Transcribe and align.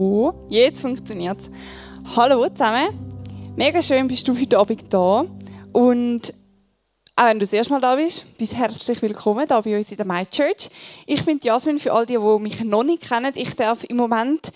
Oh, 0.00 0.32
jetzt 0.48 0.82
funktioniert 0.82 1.40
es. 1.40 1.50
Hallo 2.14 2.48
zusammen. 2.48 2.88
Mega 3.56 3.82
schön 3.82 4.06
bist 4.06 4.28
du 4.28 4.38
heute 4.38 4.56
Abend 4.56 4.84
da. 4.90 5.24
Und 5.72 6.32
auch 7.16 7.24
wenn 7.24 7.40
du 7.40 7.44
das 7.44 7.52
erste 7.52 7.72
Mal 7.72 7.80
da 7.80 7.96
bist, 7.96 8.24
bist 8.38 8.54
herzlich 8.54 9.02
willkommen 9.02 9.48
hier 9.48 9.60
bei 9.60 9.76
uns 9.76 9.90
in 9.90 9.96
der 9.96 10.06
My 10.06 10.24
Church. 10.24 10.70
Ich 11.04 11.24
bin 11.24 11.40
Jasmin, 11.42 11.80
für 11.80 11.92
all 11.92 12.06
die, 12.06 12.16
die 12.16 12.38
mich 12.38 12.62
noch 12.62 12.84
nicht 12.84 13.08
kennen. 13.08 13.32
Ich 13.34 13.56
darf 13.56 13.82
im 13.82 13.96
Moment 13.96 14.52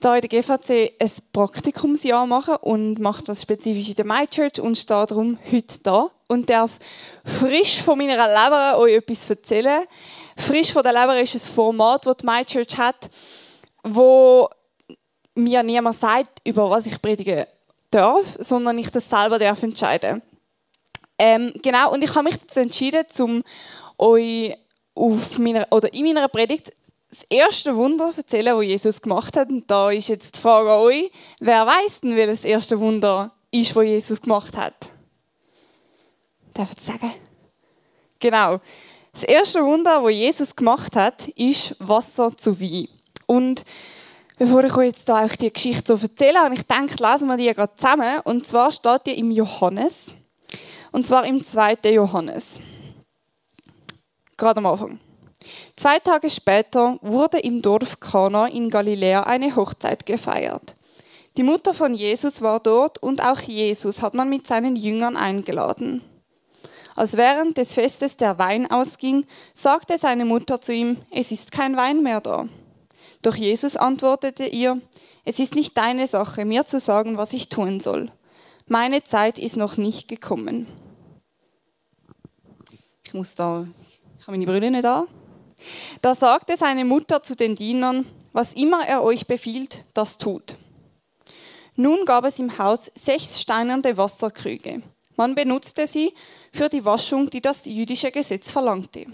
hier 0.00 0.14
in 0.14 0.20
der 0.22 0.30
GVC 0.30 0.94
ein 0.98 1.10
Praktikumsjahr 1.34 2.26
machen 2.26 2.56
und 2.62 3.00
mache 3.00 3.22
das 3.22 3.42
spezifisch 3.42 3.90
in 3.90 3.96
der 3.96 4.06
My 4.06 4.26
Church 4.26 4.62
und 4.62 4.78
stehe 4.78 5.04
darum 5.04 5.36
heute 5.52 5.78
da 5.82 6.08
und 6.26 6.48
darf 6.48 6.78
frisch 7.22 7.82
von 7.82 7.98
meiner 7.98 8.16
Leber 8.16 8.78
euch 8.78 8.94
etwas 8.94 9.28
erzählen. 9.28 9.84
Frisch 10.38 10.72
von 10.72 10.82
der 10.82 10.94
Leber 10.94 11.20
ist 11.20 11.34
ein 11.34 11.54
Format, 11.54 12.06
das 12.06 12.16
die 12.16 12.24
My 12.24 12.42
Church 12.46 12.78
hat, 12.78 13.10
wo 13.82 14.48
mir 15.42 15.62
niemand 15.62 15.96
sagt, 15.96 16.40
über 16.44 16.70
was 16.70 16.86
ich 16.86 17.00
predige 17.00 17.48
darf, 17.90 18.36
sondern 18.38 18.78
ich 18.78 18.90
das 18.90 19.08
selber 19.08 19.38
darf 19.38 19.62
entscheiden. 19.62 20.22
Ähm, 21.18 21.52
genau, 21.62 21.92
und 21.92 22.02
ich 22.02 22.14
habe 22.14 22.24
mich 22.24 22.38
dazu 22.38 22.60
entschieden, 22.60 23.04
um 23.18 23.42
euch 23.98 24.56
auf 24.94 25.38
meiner, 25.38 25.66
oder 25.70 25.92
in 25.92 26.06
meiner 26.06 26.28
Predigt 26.28 26.72
das 27.10 27.24
erste 27.28 27.76
Wunder 27.76 28.12
zu 28.12 28.18
erzählen, 28.18 28.56
das 28.56 28.64
Jesus 28.64 29.02
gemacht 29.02 29.36
hat. 29.36 29.48
Und 29.48 29.70
da 29.70 29.90
ist 29.90 30.08
jetzt 30.08 30.36
die 30.36 30.40
Frage 30.40 30.70
an 30.70 30.80
euch, 30.80 31.10
wer 31.40 31.66
weiß 31.66 32.02
denn, 32.02 32.16
welches 32.16 32.44
erste 32.44 32.78
Wunder 32.78 33.32
ist, 33.50 33.74
das 33.74 33.84
Jesus 33.84 34.20
gemacht 34.20 34.56
hat? 34.56 34.90
Darf 36.54 36.70
ich 36.72 36.84
sagen? 36.84 37.12
Genau. 38.18 38.60
Das 39.12 39.24
erste 39.24 39.64
Wunder, 39.64 40.00
das 40.02 40.12
Jesus 40.12 40.54
gemacht 40.54 40.94
hat, 40.94 41.28
ist 41.28 41.74
Wasser 41.80 42.36
zu 42.36 42.60
Wein. 42.60 42.88
Und 43.26 43.64
bevor 44.40 44.64
ich 44.64 44.74
euch 44.74 44.86
jetzt 44.86 45.06
da 45.06 45.26
auch 45.26 45.36
die 45.36 45.52
Geschichte 45.52 45.94
so 45.94 46.02
erzähle, 46.02 46.38
habe 46.38 46.54
ich 46.54 46.66
gedacht, 46.66 46.98
lesen 46.98 47.28
wir 47.28 47.36
die 47.36 47.52
gerade 47.52 47.74
zusammen. 47.76 48.20
Und 48.24 48.46
zwar 48.46 48.72
steht 48.72 49.06
die 49.06 49.18
im 49.18 49.30
Johannes. 49.30 50.14
Und 50.92 51.06
zwar 51.06 51.26
im 51.26 51.44
2. 51.44 51.76
Johannes. 51.90 52.58
Gerade 54.38 54.58
am 54.58 54.66
Anfang. 54.66 54.98
Zwei 55.76 55.98
Tage 55.98 56.30
später 56.30 56.98
wurde 57.02 57.38
im 57.38 57.60
Dorf 57.60 58.00
Kana 58.00 58.46
in 58.46 58.70
Galiläa 58.70 59.24
eine 59.24 59.54
Hochzeit 59.54 60.06
gefeiert. 60.06 60.74
Die 61.36 61.42
Mutter 61.42 61.74
von 61.74 61.92
Jesus 61.92 62.40
war 62.40 62.60
dort 62.60 62.96
und 63.02 63.22
auch 63.22 63.40
Jesus 63.40 64.00
hat 64.00 64.14
man 64.14 64.30
mit 64.30 64.46
seinen 64.46 64.74
Jüngern 64.74 65.18
eingeladen. 65.18 66.00
Als 66.96 67.18
während 67.18 67.58
des 67.58 67.74
Festes 67.74 68.16
der 68.16 68.38
Wein 68.38 68.70
ausging, 68.70 69.26
sagte 69.52 69.98
seine 69.98 70.24
Mutter 70.24 70.62
zu 70.62 70.72
ihm, 70.72 70.96
es 71.10 71.30
ist 71.30 71.52
kein 71.52 71.76
Wein 71.76 72.02
mehr 72.02 72.22
da. 72.22 72.48
Doch 73.22 73.34
Jesus 73.34 73.76
antwortete 73.76 74.46
ihr, 74.46 74.80
es 75.24 75.38
ist 75.38 75.54
nicht 75.54 75.76
deine 75.76 76.06
Sache, 76.06 76.44
mir 76.44 76.64
zu 76.64 76.80
sagen, 76.80 77.16
was 77.16 77.32
ich 77.32 77.48
tun 77.48 77.80
soll. 77.80 78.10
Meine 78.66 79.02
Zeit 79.02 79.38
ist 79.38 79.56
noch 79.56 79.76
nicht 79.76 80.08
gekommen. 80.08 80.66
Ich 83.04 83.14
muss 83.14 83.34
da, 83.34 83.66
ich 84.18 84.26
habe 84.26 84.32
meine 84.38 84.46
Brille 84.46 84.70
nicht 84.70 84.84
da. 84.84 85.06
Da 86.00 86.14
sagte 86.14 86.56
seine 86.56 86.84
Mutter 86.84 87.22
zu 87.22 87.36
den 87.36 87.54
Dienern, 87.54 88.06
was 88.32 88.52
immer 88.54 88.86
er 88.86 89.02
euch 89.02 89.26
befiehlt, 89.26 89.84
das 89.92 90.16
tut. 90.16 90.56
Nun 91.76 92.04
gab 92.04 92.24
es 92.24 92.38
im 92.38 92.58
Haus 92.58 92.90
sechs 92.94 93.40
steinerne 93.40 93.96
Wasserkrüge. 93.96 94.82
Man 95.20 95.34
benutzte 95.34 95.86
sie 95.86 96.14
für 96.50 96.70
die 96.70 96.86
Waschung, 96.86 97.28
die 97.28 97.42
das 97.42 97.66
jüdische 97.66 98.10
Gesetz 98.10 98.50
verlangte. 98.50 99.04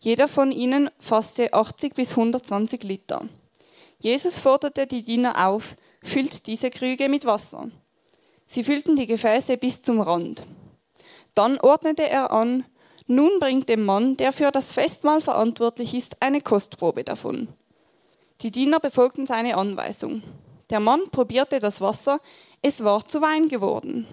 Jeder 0.00 0.26
von 0.26 0.50
ihnen 0.50 0.88
fasste 0.98 1.52
80 1.52 1.92
bis 1.94 2.12
120 2.12 2.82
Liter. 2.82 3.28
Jesus 3.98 4.38
forderte 4.38 4.86
die 4.86 5.02
Diener 5.02 5.46
auf, 5.46 5.76
füllt 6.02 6.46
diese 6.46 6.70
Krüge 6.70 7.10
mit 7.10 7.26
Wasser. 7.26 7.68
Sie 8.46 8.64
füllten 8.64 8.96
die 8.96 9.06
Gefäße 9.06 9.58
bis 9.58 9.82
zum 9.82 10.00
Rand. 10.00 10.44
Dann 11.34 11.60
ordnete 11.60 12.08
er 12.08 12.32
an, 12.32 12.64
nun 13.06 13.38
bringt 13.38 13.68
dem 13.68 13.84
Mann, 13.84 14.16
der 14.16 14.32
für 14.32 14.50
das 14.50 14.72
Festmahl 14.72 15.20
verantwortlich 15.20 15.92
ist, 15.92 16.16
eine 16.22 16.40
Kostprobe 16.40 17.04
davon. 17.04 17.48
Die 18.40 18.50
Diener 18.50 18.80
befolgten 18.80 19.26
seine 19.26 19.58
Anweisung. 19.58 20.22
Der 20.70 20.80
Mann 20.80 21.02
probierte 21.10 21.60
das 21.60 21.82
Wasser, 21.82 22.18
es 22.62 22.82
war 22.82 23.06
zu 23.06 23.20
Wein 23.20 23.50
geworden. 23.50 24.06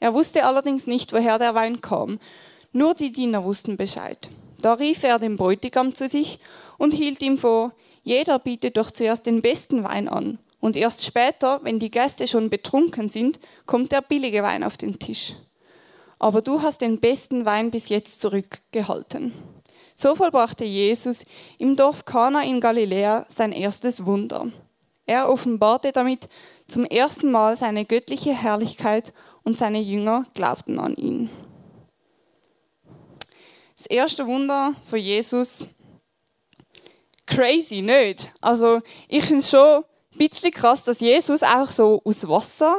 Er 0.00 0.14
wusste 0.14 0.44
allerdings 0.44 0.86
nicht, 0.86 1.12
woher 1.12 1.38
der 1.38 1.54
Wein 1.54 1.80
kam, 1.80 2.18
nur 2.72 2.94
die 2.94 3.12
Diener 3.12 3.44
wussten 3.44 3.76
Bescheid. 3.76 4.28
Da 4.60 4.74
rief 4.74 5.02
er 5.02 5.18
den 5.18 5.36
Bräutigam 5.36 5.94
zu 5.94 6.08
sich 6.08 6.38
und 6.78 6.92
hielt 6.92 7.22
ihm 7.22 7.38
vor, 7.38 7.72
jeder 8.02 8.38
bietet 8.38 8.76
doch 8.76 8.90
zuerst 8.90 9.26
den 9.26 9.42
besten 9.42 9.84
Wein 9.84 10.08
an, 10.08 10.38
und 10.60 10.76
erst 10.76 11.04
später, 11.04 11.60
wenn 11.62 11.78
die 11.78 11.90
Gäste 11.90 12.26
schon 12.26 12.50
betrunken 12.50 13.08
sind, 13.08 13.38
kommt 13.66 13.92
der 13.92 14.00
billige 14.00 14.42
Wein 14.42 14.64
auf 14.64 14.76
den 14.76 14.98
Tisch. 14.98 15.34
Aber 16.18 16.40
du 16.42 16.62
hast 16.62 16.80
den 16.80 16.98
besten 16.98 17.44
Wein 17.44 17.70
bis 17.70 17.88
jetzt 17.88 18.20
zurückgehalten. 18.20 19.32
So 19.94 20.14
vollbrachte 20.14 20.64
Jesus 20.64 21.24
im 21.58 21.76
Dorf 21.76 22.04
Kana 22.04 22.42
in 22.42 22.60
Galiläa 22.60 23.26
sein 23.28 23.52
erstes 23.52 24.06
Wunder. 24.06 24.48
Er 25.06 25.30
offenbarte 25.30 25.92
damit 25.92 26.28
zum 26.68 26.84
ersten 26.84 27.30
Mal 27.30 27.56
seine 27.56 27.84
göttliche 27.84 28.34
Herrlichkeit 28.34 29.12
und 29.46 29.56
seine 29.56 29.80
Jünger 29.80 30.26
glaubten 30.34 30.78
an 30.80 30.96
ihn. 30.96 31.30
Das 33.76 33.86
erste 33.86 34.26
Wunder 34.26 34.74
von 34.82 34.98
Jesus, 34.98 35.68
crazy, 37.26 37.80
nicht? 37.80 38.28
Also 38.40 38.80
ich 39.08 39.24
finde 39.24 39.40
es 39.40 39.50
schon 39.50 39.84
ein 39.84 40.18
bisschen 40.18 40.50
krass, 40.50 40.84
dass 40.84 40.98
Jesus 40.98 41.44
auch 41.44 41.68
so 41.68 42.02
aus 42.04 42.28
Wasser 42.28 42.76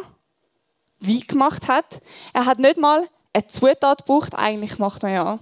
Wein 1.00 1.24
gemacht 1.28 1.70
hat. 1.70 2.02
Er 2.34 2.46
hat 2.46 2.60
nicht 2.60 2.78
mal 2.78 3.08
eine 3.32 3.48
Zutat 3.48 4.00
gebraucht, 4.00 4.36
eigentlich 4.36 4.78
macht 4.78 5.04
man 5.04 5.14
ja 5.14 5.40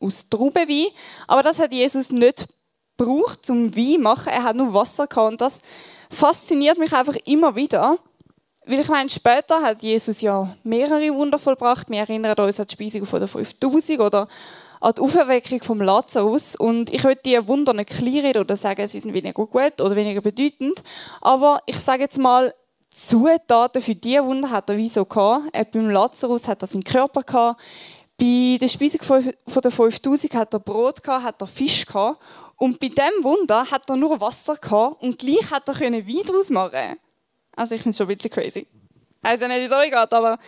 aus 0.00 0.28
Traubenwein, 0.28 0.86
aber 1.28 1.44
das 1.44 1.60
hat 1.60 1.72
Jesus 1.72 2.10
nicht 2.10 2.48
gebraucht 2.96 3.46
zum 3.46 3.76
Wein 3.76 4.00
machen, 4.00 4.30
er 4.30 4.42
hat 4.42 4.56
nur 4.56 4.74
Wasser 4.74 5.06
gehabt 5.06 5.32
und 5.32 5.40
das 5.40 5.60
fasziniert 6.10 6.78
mich 6.78 6.92
einfach 6.92 7.16
immer 7.24 7.54
wieder. 7.54 7.98
Weil 8.68 8.80
ich 8.80 8.88
meine, 8.88 9.08
später 9.08 9.62
hat 9.62 9.80
Jesus 9.80 10.20
ja 10.20 10.52
mehrere 10.64 11.14
Wunder 11.14 11.38
vollbracht. 11.38 11.88
Wir 11.88 12.00
erinnern 12.00 12.36
uns 12.36 12.58
an 12.58 12.66
die 12.66 12.72
Speisung 12.72 13.06
von 13.06 13.20
der 13.20 13.28
5000 13.28 14.00
oder 14.00 14.26
an 14.80 14.92
die 14.92 15.00
Auferweckung 15.02 15.62
vom 15.62 15.80
Lazarus. 15.80 16.56
Und 16.56 16.92
ich 16.92 17.04
will 17.04 17.16
diese 17.24 17.46
Wunder 17.46 17.72
nicht 17.72 17.90
kleinreden 17.90 18.42
oder 18.42 18.56
sagen, 18.56 18.84
sie 18.88 18.98
sind 18.98 19.14
weniger 19.14 19.46
gut 19.46 19.80
oder 19.80 19.94
weniger 19.94 20.20
bedeutend. 20.20 20.82
Aber 21.20 21.60
ich 21.66 21.78
sage 21.78 22.02
jetzt 22.02 22.18
mal, 22.18 22.52
Zutaten 22.92 23.80
für 23.80 23.94
diese 23.94 24.24
Wunder 24.24 24.50
hat 24.50 24.68
er 24.68 24.76
wieso 24.76 25.04
gehabt. 25.04 25.70
Beim 25.70 25.90
Lazarus 25.90 26.48
hat 26.48 26.60
er 26.62 26.66
seinen 26.66 26.82
Körper 26.82 27.22
gehabt. 27.22 27.60
Bei 28.18 28.58
der 28.60 28.68
Speisung 28.68 29.02
von 29.02 29.62
der 29.62 29.70
5000 29.70 30.34
hat 30.34 30.52
er 30.52 30.58
Brot 30.58 31.04
gehabt, 31.04 31.22
hat 31.22 31.40
er 31.40 31.46
Fisch 31.46 31.86
gehabt. 31.86 32.20
Und 32.56 32.80
bei 32.80 32.88
diesem 32.88 33.22
Wunder 33.22 33.70
hat 33.70 33.88
er 33.88 33.94
nur 33.94 34.20
Wasser 34.20 34.56
gehabt 34.56 35.02
und 35.04 35.20
gleich 35.20 35.52
hat 35.52 35.68
er 35.68 35.78
Wein 35.78 36.22
daraus 36.26 36.50
machen 36.50 36.96
Also 37.56 37.74
ich 37.74 37.82
finde 37.82 37.90
es 37.90 37.96
schon 37.96 38.08
ein 38.08 38.14
bisschen 38.14 38.30
crazy. 38.30 38.66
Ich 39.24 39.40
ja 39.40 39.48
nicht, 39.48 39.60
wie 39.60 39.64
es 39.64 39.72
euch 39.72 39.90
geht, 39.90 40.12
aber 40.12 40.38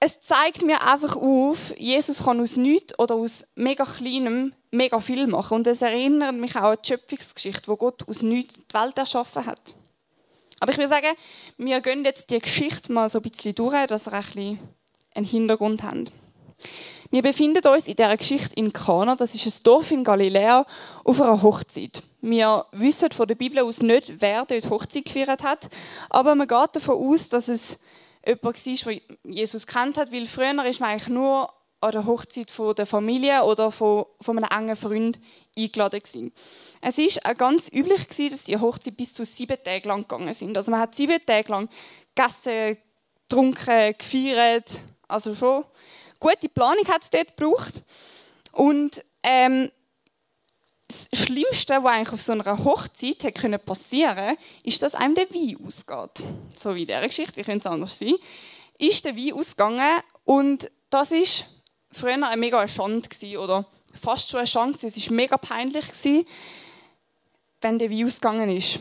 es 0.00 0.20
zeigt 0.20 0.62
mir 0.62 0.82
einfach 0.82 1.16
auf, 1.16 1.74
Jesus 1.76 2.24
kann 2.24 2.40
aus 2.40 2.56
nichts 2.56 2.98
oder 2.98 3.14
aus 3.14 3.44
mega 3.54 3.84
kleinem 3.84 4.54
mega 4.72 5.00
viel 5.00 5.26
machen. 5.26 5.56
Und 5.56 5.66
es 5.66 5.82
erinnert 5.82 6.34
mich 6.34 6.56
auch 6.56 6.72
an 6.72 6.78
die 6.82 6.88
Schöpfungsgeschichte, 6.88 7.68
wo 7.68 7.76
Gott 7.76 8.08
aus 8.08 8.22
nichts 8.22 8.54
die 8.66 8.74
Welt 8.74 8.98
erschaffen 8.98 9.46
hat. 9.46 9.74
Aber 10.58 10.72
ich 10.72 10.78
will 10.78 10.88
sagen, 10.88 11.08
wir 11.58 11.80
gehen 11.80 12.04
jetzt 12.04 12.30
die 12.30 12.40
Geschichte 12.40 12.92
mal 12.92 13.08
so 13.08 13.18
ein 13.18 13.22
bisschen 13.22 13.54
durch, 13.54 13.86
dass 13.86 14.06
wir 14.06 14.12
ein 14.14 14.22
bisschen 14.22 14.58
einen 15.14 15.26
Hintergrund 15.26 15.82
haben. 15.82 16.08
Wir 17.12 17.20
befinden 17.20 17.62
uns 17.66 17.88
in 17.88 17.94
dieser 17.94 18.16
Geschichte 18.16 18.54
in 18.54 18.72
Kana, 18.72 19.14
das 19.14 19.34
ist 19.34 19.44
ein 19.44 19.62
Dorf 19.64 19.90
in 19.90 20.02
Galiläa, 20.02 20.64
auf 21.04 21.20
einer 21.20 21.42
Hochzeit. 21.42 22.02
Wir 22.22 22.64
wissen 22.72 23.10
von 23.10 23.28
der 23.28 23.34
Bibel 23.34 23.58
aus 23.62 23.82
nicht, 23.82 24.14
wer 24.22 24.46
dort 24.46 24.70
Hochzeit 24.70 25.04
gefeiert 25.04 25.42
hat, 25.42 25.68
aber 26.08 26.34
man 26.34 26.48
geht 26.48 26.70
davon 26.72 26.96
aus, 26.96 27.28
dass 27.28 27.48
es 27.48 27.78
jemand 28.26 28.44
war, 28.44 28.92
der 28.94 29.00
Jesus 29.24 29.66
kennt 29.66 29.98
hat, 29.98 30.10
weil 30.10 30.26
früher 30.26 30.64
ist 30.64 30.80
man 30.80 30.88
eigentlich 30.88 31.08
nur 31.08 31.52
an 31.82 31.92
der 31.92 32.06
Hochzeit 32.06 32.50
der 32.78 32.86
Familie 32.86 33.42
oder 33.42 33.70
von, 33.70 34.06
einem 34.26 34.44
engen 34.44 34.76
Freund 34.76 35.18
eingeladen. 35.54 36.32
Es 36.80 36.96
ist 36.96 37.26
auch 37.26 37.34
ganz 37.34 37.68
üblich 37.70 38.06
dass 38.30 38.44
die 38.44 38.56
Hochzeit 38.56 38.96
bis 38.96 39.12
zu 39.12 39.26
sieben 39.26 39.58
Tage 39.62 39.86
lang 39.86 40.08
gegangen 40.08 40.32
sind. 40.32 40.56
Also 40.56 40.70
man 40.70 40.80
hat 40.80 40.94
sieben 40.94 41.20
Tage 41.26 41.52
lang 41.52 41.68
gegessen, 42.14 42.78
getrunken, 43.28 43.94
gefeiert, 43.98 44.80
also 45.08 45.34
schon 45.34 45.64
gute 46.22 46.48
Planung 46.48 46.86
hat 46.88 47.02
es 47.02 47.10
dort 47.10 47.36
gebraucht. 47.36 47.82
Und 48.52 49.04
ähm, 49.22 49.70
das 50.88 51.20
Schlimmste, 51.20 51.82
was 51.82 51.92
eigentlich 51.92 52.12
auf 52.12 52.22
so 52.22 52.32
einer 52.32 52.64
Hochzeit 52.64 53.22
hätte 53.22 53.58
passieren 53.58 54.16
können, 54.16 54.38
ist, 54.62 54.82
dass 54.82 54.94
einem 54.94 55.14
der 55.14 55.30
Wein 55.30 55.56
ausgeht. 55.66 56.26
So 56.56 56.74
wie 56.74 56.82
in 56.82 56.86
dieser 56.86 57.06
Geschichte, 57.06 57.36
wie 57.36 57.44
könnte 57.44 57.66
es 57.68 57.72
anders 57.72 57.98
sein? 57.98 58.14
Ist 58.78 59.04
der 59.04 59.16
Wein 59.16 59.32
ausgegangen 59.32 60.00
und 60.24 60.70
das 60.90 61.10
war 61.10 61.46
früher 61.90 62.12
eine 62.12 62.36
mega 62.36 62.66
Schande 62.68 63.08
oder 63.38 63.66
fast 63.92 64.30
schon 64.30 64.40
eine 64.40 64.48
Chance. 64.48 64.86
Es 64.86 65.06
war 65.08 65.16
mega 65.16 65.36
peinlich, 65.36 65.84
wenn 67.60 67.78
der 67.78 67.90
Wein 67.90 68.06
ausgegangen 68.06 68.56
ist. 68.56 68.80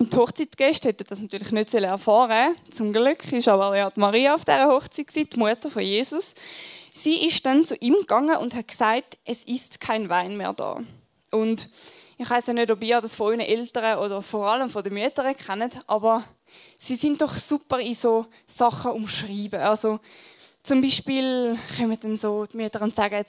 Und 0.00 0.14
die 0.14 0.16
Hochzeitsgäste 0.16 0.88
hätten 0.88 1.04
das 1.06 1.20
natürlich 1.20 1.52
nicht 1.52 1.74
erfahren 1.74 2.56
Zum 2.74 2.90
Glück 2.90 3.30
ist 3.30 3.48
aber 3.48 3.76
ja 3.76 3.92
Maria 3.96 4.34
auf 4.34 4.46
dieser 4.46 4.68
Hochzeit, 4.68 5.14
die 5.14 5.38
Mutter 5.38 5.70
von 5.70 5.82
Jesus. 5.82 6.34
Sie 6.94 7.26
ist 7.26 7.44
dann 7.44 7.66
zu 7.66 7.76
ihm 7.76 7.92
gegangen 7.92 8.38
und 8.38 8.54
hat 8.54 8.66
gesagt, 8.66 9.18
es 9.26 9.44
ist 9.44 9.78
kein 9.78 10.08
Wein 10.08 10.38
mehr 10.38 10.54
da. 10.54 10.82
Und 11.30 11.68
ich 12.16 12.30
weiß 12.30 12.46
ja 12.46 12.54
nicht, 12.54 12.70
ob 12.70 12.82
ihr 12.82 12.98
das 13.02 13.14
von 13.14 13.26
euren 13.26 13.40
Eltern 13.40 13.98
oder 13.98 14.22
vor 14.22 14.50
allem 14.50 14.70
von 14.70 14.82
den 14.82 14.94
Müttern 14.94 15.36
kennt, 15.36 15.78
aber 15.86 16.24
sie 16.78 16.96
sind 16.96 17.20
doch 17.20 17.34
super 17.34 17.78
in 17.78 17.94
so 17.94 18.24
Sachen 18.46 18.92
umschreiben. 18.92 19.60
Also 19.60 20.00
zum 20.62 20.80
Beispiel 20.80 21.58
kommen 21.76 21.98
dann 22.00 22.16
so 22.16 22.46
die 22.46 22.56
Mütter 22.56 22.80
und 22.80 22.94
sagen, 22.94 23.26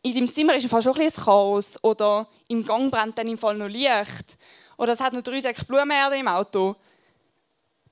in 0.00 0.14
deinem 0.14 0.32
Zimmer 0.32 0.56
ist 0.56 0.66
fast 0.68 0.84
schon 0.84 0.98
ein 0.98 1.12
Chaos 1.12 1.78
oder 1.82 2.26
im 2.48 2.64
Gang 2.64 2.90
brennt 2.90 3.18
dann 3.18 3.28
im 3.28 3.36
Fall 3.36 3.58
noch 3.58 3.68
Licht 3.68 4.38
oder 4.82 4.94
es 4.94 5.00
hat 5.00 5.12
noch 5.12 5.22
drei 5.22 5.40
Säcke 5.40 5.64
Blumenerde 5.64 6.16
im 6.16 6.26
Auto. 6.26 6.74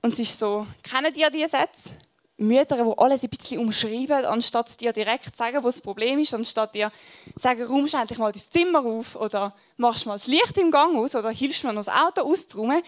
Und 0.02 0.12
es 0.14 0.18
ist 0.18 0.36
so, 0.36 0.66
kennen 0.82 1.14
ihr 1.14 1.30
diese 1.30 1.50
Sätze? 1.50 1.90
Mütter, 2.36 2.82
die 2.82 2.98
alles 2.98 3.22
ein 3.22 3.28
bisschen 3.28 3.60
umschreiben, 3.60 4.24
anstatt 4.24 4.80
dir 4.80 4.92
direkt 4.92 5.26
zu 5.26 5.36
sagen, 5.36 5.62
wo 5.62 5.68
das 5.68 5.80
Problem 5.80 6.18
ist, 6.18 6.34
anstatt 6.34 6.74
dir 6.74 6.90
zu 7.36 7.40
sagen, 7.40 7.62
räumst 7.62 7.94
endlich 7.94 8.18
mal 8.18 8.32
dein 8.32 8.42
Zimmer 8.50 8.84
auf 8.84 9.14
oder 9.14 9.54
machst 9.76 10.06
mal 10.06 10.18
das 10.18 10.26
Licht 10.26 10.58
im 10.58 10.72
Gang 10.72 10.96
aus 10.96 11.14
oder 11.14 11.30
hilfst 11.30 11.62
mir 11.62 11.72
das 11.74 11.88
Auto 11.88 12.22
auszuräumen, 12.22 12.82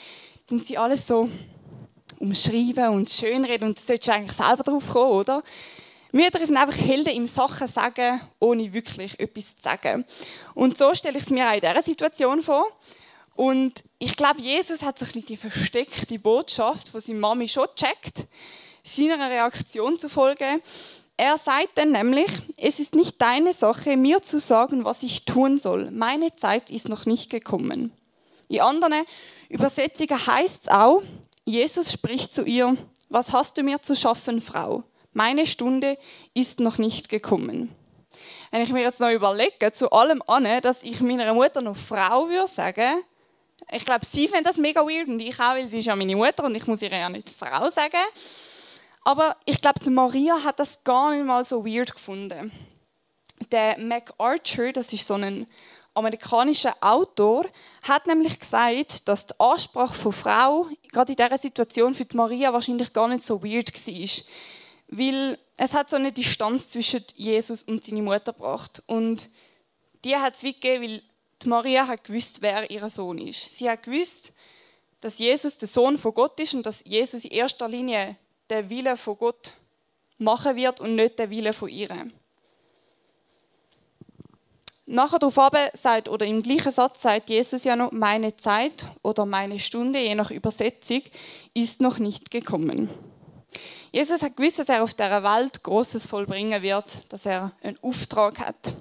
dann 0.49 0.65
sie 0.65 0.77
alles 0.77 1.07
so 1.07 1.29
umschreiben 2.19 2.89
und 2.89 3.09
schönreden 3.09 3.69
und 3.69 3.79
du 3.79 3.83
solltest 3.83 4.09
eigentlich 4.09 4.37
selber 4.37 4.65
drauf 4.65 4.89
kommen, 4.89 5.13
oder? 5.13 5.43
Mütter 6.11 6.45
sind 6.45 6.57
einfach 6.57 6.77
Helden 6.77 7.15
im 7.15 7.29
Sachen 7.29 7.69
sagen, 7.69 8.21
ohne 8.41 8.73
wirklich 8.73 9.21
etwas 9.21 9.57
zu 9.57 9.63
sagen. 9.63 10.05
Und 10.55 10.77
so 10.77 10.93
stelle 10.93 11.19
ich 11.19 11.25
es 11.25 11.31
mir 11.31 11.49
auch 11.49 11.55
in 11.55 11.61
dieser 11.61 11.83
Situation 11.83 12.43
vor. 12.43 12.67
Und 13.35 13.83
ich 13.99 14.17
glaube, 14.17 14.41
Jesus 14.41 14.83
hat 14.83 14.99
sich 14.99 15.25
die 15.25 15.37
versteckte 15.37 16.19
Botschaft 16.19 16.91
von 16.91 17.01
seiner 17.01 17.19
Mami 17.19 17.49
schon 17.49 17.67
gecheckt, 17.75 18.27
seiner 18.85 19.31
Reaktion 19.31 19.99
zu 19.99 20.09
folgen. 20.09 20.61
Er 21.17 21.39
sagt 21.39 21.77
dann 21.77 21.93
nämlich, 21.93 22.31
es 22.57 22.79
ist 22.79 22.95
nicht 22.95 23.21
deine 23.21 23.53
Sache, 23.53 23.97
mir 23.97 24.23
zu 24.23 24.41
sagen, 24.41 24.85
was 24.85 25.03
ich 25.03 25.25
tun 25.25 25.59
soll. 25.59 25.91
Meine 25.91 26.35
Zeit 26.35 26.71
ist 26.71 26.89
noch 26.89 27.07
nicht 27.07 27.31
gekommen. 27.31 27.93
In 28.49 28.61
anderen 28.61 29.05
Übersetzungen 29.49 30.27
heißt 30.27 30.65
es 30.65 30.69
auch, 30.69 31.03
Jesus 31.45 31.93
spricht 31.93 32.35
zu 32.35 32.45
ihr, 32.45 32.77
was 33.09 33.33
hast 33.33 33.57
du 33.57 33.63
mir 33.63 33.81
zu 33.83 33.95
schaffen, 33.95 34.41
Frau? 34.41 34.85
meine 35.13 35.47
Stunde 35.47 35.99
ist 36.35 36.61
noch 36.61 36.79
nicht 36.79 37.09
gekommen. 37.09 37.75
Wenn 38.51 38.63
ich 38.63 38.73
mir 38.73 38.83
jetzt 38.83 39.01
noch 39.01 39.11
überlege, 39.11 39.73
zu 39.73 39.91
allem 39.91 40.23
an, 40.27 40.47
dass 40.63 40.83
ich 40.83 41.01
meiner 41.01 41.33
Mutter 41.33 41.63
noch 41.63 41.77
Frau 41.77 42.29
würde 42.29 42.51
sagen, 42.51 43.03
ich 43.71 43.85
glaube, 43.85 44.05
sie 44.05 44.29
findet 44.29 44.47
das 44.47 44.57
mega 44.57 44.81
weird 44.81 45.09
und 45.09 45.21
ich 45.21 45.39
auch, 45.39 45.55
weil 45.55 45.69
sie 45.69 45.79
ist 45.79 45.87
ja 45.87 45.97
meine 45.97 46.17
Mutter 46.17 46.45
und 46.45 46.55
ich 46.55 46.67
muss 46.67 46.83
ihr 46.83 46.91
ja 46.91 47.09
nicht 47.09 47.31
Frau 47.31 47.71
sagen. 47.71 47.97
Aber 49.05 49.37
ich 49.45 49.61
glaube, 49.61 49.91
Maria 49.91 50.43
hat 50.43 50.59
das 50.61 50.83
gar 50.85 51.13
nicht 51.13 51.25
mal 51.25 51.45
so 51.45 51.65
weird 51.65 51.93
gefunden. 51.93 52.53
Der 53.51 53.79
Mac 53.79 54.13
Archer, 54.19 54.73
das 54.73 54.93
ist 54.93 55.07
so 55.07 55.15
ein 55.15 55.47
amerikanischer 55.95 56.75
Autor, 56.81 57.47
hat 57.83 58.07
nämlich 58.07 58.39
gesagt, 58.39 59.09
dass 59.09 59.27
die 59.27 59.35
Ansprache 59.39 59.95
von 59.95 60.13
Frau 60.13 60.67
gerade 60.91 61.13
in 61.13 61.17
dieser 61.17 61.39
Situation 61.39 61.95
für 61.95 62.07
Maria 62.15 62.53
wahrscheinlich 62.53 62.93
gar 62.93 63.09
nicht 63.09 63.25
so 63.25 63.43
weird 63.43 63.73
war 63.75 64.25
weil 64.93 65.39
es 65.57 65.73
hat 65.73 65.89
so 65.89 65.97
eine 65.97 66.13
Distanz 66.13 66.69
zwischen 66.69 67.03
Jesus 67.17 67.63
und 67.63 67.85
seiner 67.85 68.03
Mutter 68.03 68.33
gebracht. 68.33 68.83
Und 68.87 69.31
die 70.05 70.15
hat 70.15 70.35
es 70.35 70.43
gegeben, 70.43 70.85
weil 70.85 71.03
die 71.45 71.49
Maria 71.49 71.87
hat 71.87 72.05
gewusst, 72.05 72.43
wer 72.43 72.71
ihr 72.71 72.89
Sohn 72.89 73.19
ist. 73.19 73.57
Sie 73.59 73.69
hat 73.69 73.83
gewusst, 73.83 74.33
dass 75.01 75.19
Jesus 75.19 75.59
der 75.59 75.69
Sohn 75.69 75.99
von 75.99 76.15
Gott 76.15 76.39
ist 76.41 76.55
und 76.55 76.65
dass 76.65 76.83
Jesus 76.85 77.25
in 77.25 77.33
erster 77.33 77.69
Linie 77.69 78.17
den 78.49 78.71
Wille 78.71 78.97
von 78.97 79.19
Gott 79.19 79.53
machen 80.19 80.57
wird 80.57 80.81
und 80.81 80.95
nicht 80.95 81.19
den 81.19 81.31
Wille 81.31 81.53
von 81.53 81.69
ihr. 81.69 81.89
Nachher 84.87 85.19
darauf 85.19 85.51
sagt, 85.75 86.09
oder 86.09 86.27
im 86.27 86.43
gleichen 86.43 86.73
Satz 86.73 87.03
sagt 87.03 87.31
Jesus 87.31 87.65
ja 87.65 87.77
noch, 87.77 87.93
meine 87.93 88.37
Zeit 88.37 88.87
oder 89.03 89.25
meine 89.25 89.59
Stunde, 89.59 90.01
je 90.01 90.15
nach 90.15 90.31
Übersetzung, 90.31 91.03
ist 91.55 91.81
noch 91.81 91.99
nicht 91.99 92.31
gekommen. 92.31 92.91
Jesus 93.91 94.23
hat 94.23 94.37
gewusst, 94.37 94.59
dass 94.59 94.69
er 94.69 94.83
auf 94.83 94.95
dieser 94.95 95.23
Welt 95.23 95.63
Großes 95.63 96.07
vollbringen 96.07 96.63
wird, 96.63 97.13
dass 97.13 97.27
er 97.27 97.53
einen 97.63 97.79
Auftrag 97.83 98.39
hat. 98.39 98.75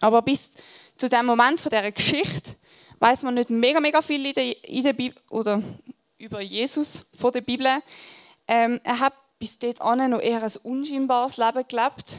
Aber 0.00 0.22
bis 0.22 0.52
zu 0.96 1.08
dem 1.08 1.26
Moment 1.26 1.60
von 1.60 1.70
dieser 1.70 1.92
Geschichte 1.92 2.56
weiß 2.98 3.22
man 3.22 3.34
nicht 3.34 3.50
mega, 3.50 3.80
mega 3.80 4.00
viel 4.00 4.24
in 4.26 4.34
der, 4.34 4.64
in 4.64 4.82
der 4.82 4.92
Bibel 4.92 5.20
oder 5.30 5.62
über 6.18 6.40
Jesus 6.40 7.04
von 7.18 7.32
der 7.32 7.42
Bibel. 7.42 7.66
Ähm, 8.48 8.80
er 8.82 9.00
hat 9.00 9.14
bis 9.38 9.58
dahin 9.58 10.10
noch 10.10 10.20
eher 10.20 10.42
ein 10.42 10.52
unscheinbares 10.62 11.36
Leben 11.36 11.68
gelebt, 11.68 12.18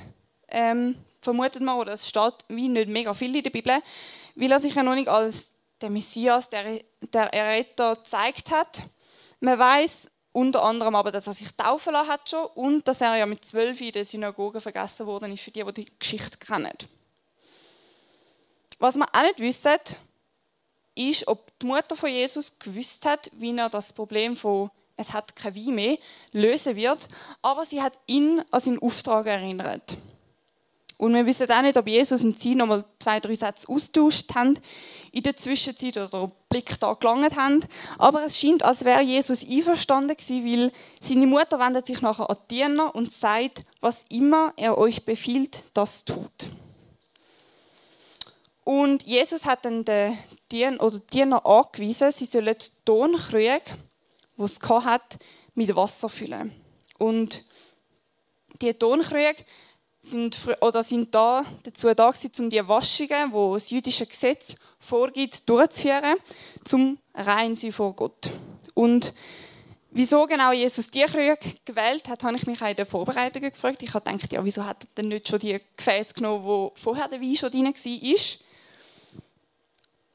ähm, 0.50 0.96
vermutet 1.22 1.62
man, 1.62 1.80
oder 1.80 1.94
es 1.94 2.08
steht 2.08 2.34
wie 2.48 2.68
nicht 2.68 2.90
mega 2.90 3.14
viel 3.14 3.36
in 3.36 3.44
der 3.44 3.50
Bibel, 3.50 3.74
weil 4.36 4.52
er 4.52 4.60
sich 4.60 4.76
ja 4.76 4.84
noch 4.84 4.96
nicht 4.96 5.08
als 5.08 5.52
der 5.82 5.90
Messias, 5.90 6.50
der, 6.50 6.80
der 7.02 7.34
Erretter 7.34 7.96
gezeigt 7.96 8.52
hat. 8.52 8.84
Man 9.40 9.58
weiß 9.58 10.12
unter 10.32 10.64
anderem 10.64 10.96
aber, 10.96 11.12
dass 11.12 11.26
er 11.26 11.34
sich 11.34 11.52
taufen 11.56 11.94
lassen 11.94 12.10
hat 12.10 12.30
schon 12.30 12.46
und 12.54 12.88
dass 12.88 13.02
er 13.02 13.18
ja 13.18 13.26
mit 13.26 13.44
zwölf 13.44 13.82
in 13.82 13.92
der 13.92 14.06
Synagoge 14.06 14.62
vergessen 14.62 15.08
worden 15.08 15.32
ist, 15.32 15.44
für 15.44 15.52
die, 15.52 15.64
die 15.64 15.86
die 15.86 16.00
Geschichte 16.00 16.38
kennen. 16.38 16.74
Was 18.80 18.96
wir 18.96 19.08
auch 19.12 19.24
nicht 19.24 19.40
wissen, 19.40 19.78
ist, 20.96 21.28
ob 21.28 21.52
die 21.60 21.66
Mutter 21.66 21.96
von 21.96 22.10
Jesus 22.10 22.58
gewusst 22.60 23.06
hat, 23.06 23.30
wie 23.34 23.56
er 23.56 23.70
das 23.70 23.94
Problem 23.94 24.36
von 24.36 24.70
«es 24.96 25.14
hat 25.14 25.36
kein 25.36 25.56
Wein 25.56 25.76
mehr» 25.76 25.98
lösen 26.32 26.76
wird, 26.76 27.08
aber 27.42 27.66
sie 27.66 27.82
hat 27.82 27.94
ihn 28.08 28.42
an 28.52 28.62
seinen 28.62 28.80
Auftrag 28.80 29.28
erinnert. 29.28 29.98
Und 30.98 31.14
wir 31.14 31.26
wissen 31.28 31.50
auch 31.52 31.62
nicht, 31.62 31.78
ob 31.78 31.88
Jesus 31.88 32.24
und 32.24 32.40
sie 32.40 32.56
nochmal 32.56 32.84
zwei, 33.00 33.20
drei 33.20 33.36
Sätze 33.36 33.70
austauscht 33.70 34.34
haben 34.34 34.60
in 35.12 35.22
der 35.22 35.38
Zwischenzeit 35.38 35.96
oder 35.96 36.24
ob 36.24 36.50
Blick 36.50 36.80
da 36.80 36.94
gelangt 36.94 37.36
haben. 37.36 37.64
Aber 38.00 38.26
es 38.26 38.40
scheint, 38.40 38.64
als 38.64 38.84
wäre 38.84 39.02
Jesus 39.02 39.48
einverstanden 39.48 40.18
gewesen, 40.18 40.46
weil 40.46 40.72
seine 41.00 41.28
Mutter 41.28 41.60
wendet 41.60 41.86
sich 41.86 42.02
nachher 42.02 42.28
an 42.28 42.38
die 42.50 42.56
Diener 42.56 42.96
und 42.96 43.14
sagt, 43.14 43.62
was 43.80 44.06
immer 44.10 44.54
er 44.56 44.78
euch 44.80 45.06
befiehlt, 45.06 45.64
das 45.76 46.04
tut. 46.04 46.50
Und 48.68 49.04
Jesus 49.04 49.46
hat 49.46 49.64
dann 49.64 49.86
den 49.86 50.18
Diener, 50.52 50.84
oder 50.84 51.00
Diener 51.00 51.46
angewiesen, 51.46 52.12
sie 52.12 52.26
sollen 52.26 52.54
die 52.54 52.68
Tonkrüge, 52.84 53.62
die 54.36 54.44
es 54.44 54.60
hat, 54.62 55.20
mit 55.56 55.74
Wasser 55.74 56.10
füllen. 56.10 56.52
Und 56.98 57.46
die 58.62 58.74
Tonkrüge 58.74 59.38
sind, 60.02 60.38
oder 60.60 60.84
sind 60.84 61.16
da, 61.16 61.46
dazu 61.64 61.94
da 61.94 62.12
gewesen, 62.12 62.32
um 62.40 62.50
die 62.50 62.68
Waschungen, 62.68 63.32
die 63.32 63.54
das 63.54 63.70
jüdische 63.70 64.06
Gesetz 64.06 64.56
vorgibt, 64.82 65.48
durchzuführen, 65.48 66.18
zum 66.66 66.98
rein 67.14 67.56
sein 67.56 67.72
vor 67.72 67.94
Gott. 67.94 68.30
Und 68.74 69.14
wieso 69.92 70.26
genau 70.26 70.52
Jesus 70.52 70.92
die 70.92 71.04
Krüge 71.04 71.40
gewählt 71.64 72.10
hat, 72.10 72.22
habe 72.26 72.36
ich 72.36 72.46
mich 72.46 72.62
auch 72.62 72.68
in 72.68 72.76
den 72.76 72.86
Vorbereitungen 72.86 73.50
gefragt. 73.50 73.82
Ich 73.82 73.94
habe 73.94 74.12
gedacht, 74.12 74.34
ja, 74.34 74.44
wieso 74.44 74.66
hat 74.66 74.84
er 74.84 74.90
denn 74.98 75.08
nicht 75.08 75.30
schon 75.30 75.40
die 75.40 75.58
Gefäße 75.78 76.16
genommen, 76.16 76.44
wo 76.44 76.74
vorher 76.76 77.08
der 77.08 77.22
Wein 77.22 77.38
schon 77.38 77.50
drin 77.50 77.68
war? 77.68 78.47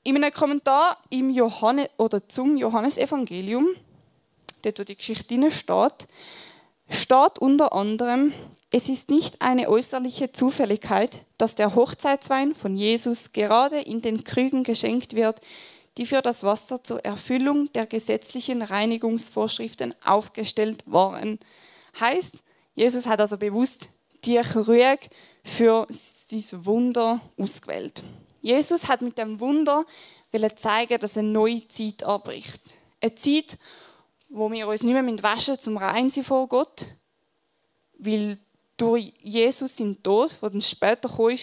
In 0.04 0.16
einem 0.16 0.32
Kommentar 0.32 0.96
im 1.10 1.30
Johannes, 1.30 1.88
oder 1.96 2.28
zum 2.28 2.56
Johannesevangelium, 2.56 3.68
dort 4.62 4.80
wo 4.80 4.82
die 4.82 4.96
Geschichte 4.96 5.52
steht, 5.52 6.08
steht 6.90 7.38
unter 7.38 7.72
anderem, 7.72 8.32
es 8.72 8.88
ist 8.88 9.10
nicht 9.10 9.40
eine 9.40 9.68
äußerliche 9.68 10.32
Zufälligkeit, 10.32 11.24
dass 11.38 11.54
der 11.54 11.76
Hochzeitswein 11.76 12.56
von 12.56 12.76
Jesus 12.76 13.32
gerade 13.32 13.80
in 13.80 14.02
den 14.02 14.24
Krügen 14.24 14.64
geschenkt 14.64 15.14
wird, 15.14 15.40
die 15.98 16.06
für 16.06 16.20
das 16.20 16.42
Wasser 16.42 16.82
zur 16.82 17.04
Erfüllung 17.04 17.72
der 17.72 17.86
gesetzlichen 17.86 18.62
Reinigungsvorschriften 18.62 19.94
aufgestellt 20.04 20.82
waren. 20.86 21.38
Heißt, 22.00 22.42
Jesus 22.74 23.06
hat 23.06 23.20
also 23.20 23.36
bewusst 23.36 23.88
die 24.24 24.40
Krüge 24.40 24.98
für 25.44 25.86
dieses 26.30 26.64
Wunder 26.64 27.20
ausgewählt. 27.38 28.02
Jesus 28.42 28.88
hat 28.88 29.00
mit 29.00 29.16
dem 29.16 29.40
Wunder 29.40 29.86
zeigen, 30.56 30.98
dass 31.00 31.16
eine 31.16 31.28
neue 31.28 31.66
Zeit 31.68 32.02
anbricht. 32.02 32.78
Eine 33.00 33.14
Zeit, 33.14 33.56
wo 34.28 34.50
wir 34.50 34.68
uns 34.68 34.82
nicht 34.82 35.00
mehr 35.00 35.22
waschen 35.22 35.58
zum 35.58 35.76
rein 35.76 36.10
sein 36.10 36.24
vor 36.24 36.48
Gott, 36.48 36.86
weil 37.98 38.38
durch 38.76 39.12
Jesus 39.20 39.76
sein 39.76 40.02
Tod, 40.02 40.32
der 40.40 40.50
dann 40.50 40.62
später 40.62 41.08
kam, 41.08 41.36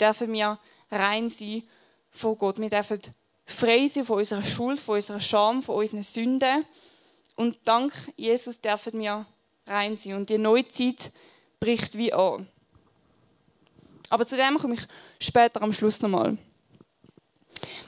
dürfen 0.00 0.32
wir 0.32 0.58
rein 0.90 1.30
sein 1.30 1.62
vor 2.10 2.36
Gott. 2.36 2.58
Wir 2.58 2.68
dürfen 2.68 3.00
frei 3.46 3.88
sein 3.88 4.04
von 4.04 4.18
unserer 4.18 4.42
Schuld, 4.42 4.80
von 4.80 4.96
unserer 4.96 5.20
Scham, 5.20 5.62
von 5.62 5.76
unseren 5.76 6.02
Sünden. 6.02 6.64
Und 7.36 7.58
dank 7.64 7.92
Jesus 8.16 8.60
dürfen 8.60 9.00
wir 9.00 9.24
rein 9.66 9.96
sein. 9.96 10.14
Und 10.14 10.28
die 10.28 10.38
neue 10.38 10.68
Zeit 10.68 11.12
bricht 11.60 11.96
wie 11.96 12.12
an. 12.12 12.48
Aber 14.12 14.26
zu 14.26 14.36
dem 14.36 14.58
komme 14.58 14.74
ich 14.74 14.86
später 15.18 15.62
am 15.62 15.72
Schluss 15.72 16.02
nochmal. 16.02 16.36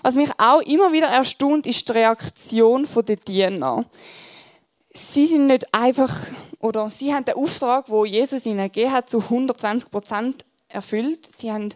Was 0.02 0.14
mich 0.14 0.30
auch 0.38 0.62
immer 0.62 0.90
wieder 0.90 1.08
erstaunt, 1.08 1.66
ist 1.66 1.86
die 1.86 1.92
Reaktion 1.92 2.88
der 3.06 3.16
Diener. 3.16 3.84
Sie 4.94 5.26
sind 5.26 5.48
nicht 5.48 5.74
einfach, 5.74 6.16
oder 6.60 6.90
sie 6.90 7.12
haben 7.12 7.26
den 7.26 7.34
Auftrag, 7.34 7.90
wo 7.90 8.06
Jesus 8.06 8.46
ihnen 8.46 8.72
gegeben 8.72 8.92
hat, 8.92 9.10
zu 9.10 9.18
120 9.18 9.90
Prozent 9.90 10.46
erfüllt. 10.68 11.28
Sie 11.36 11.52
haben 11.52 11.74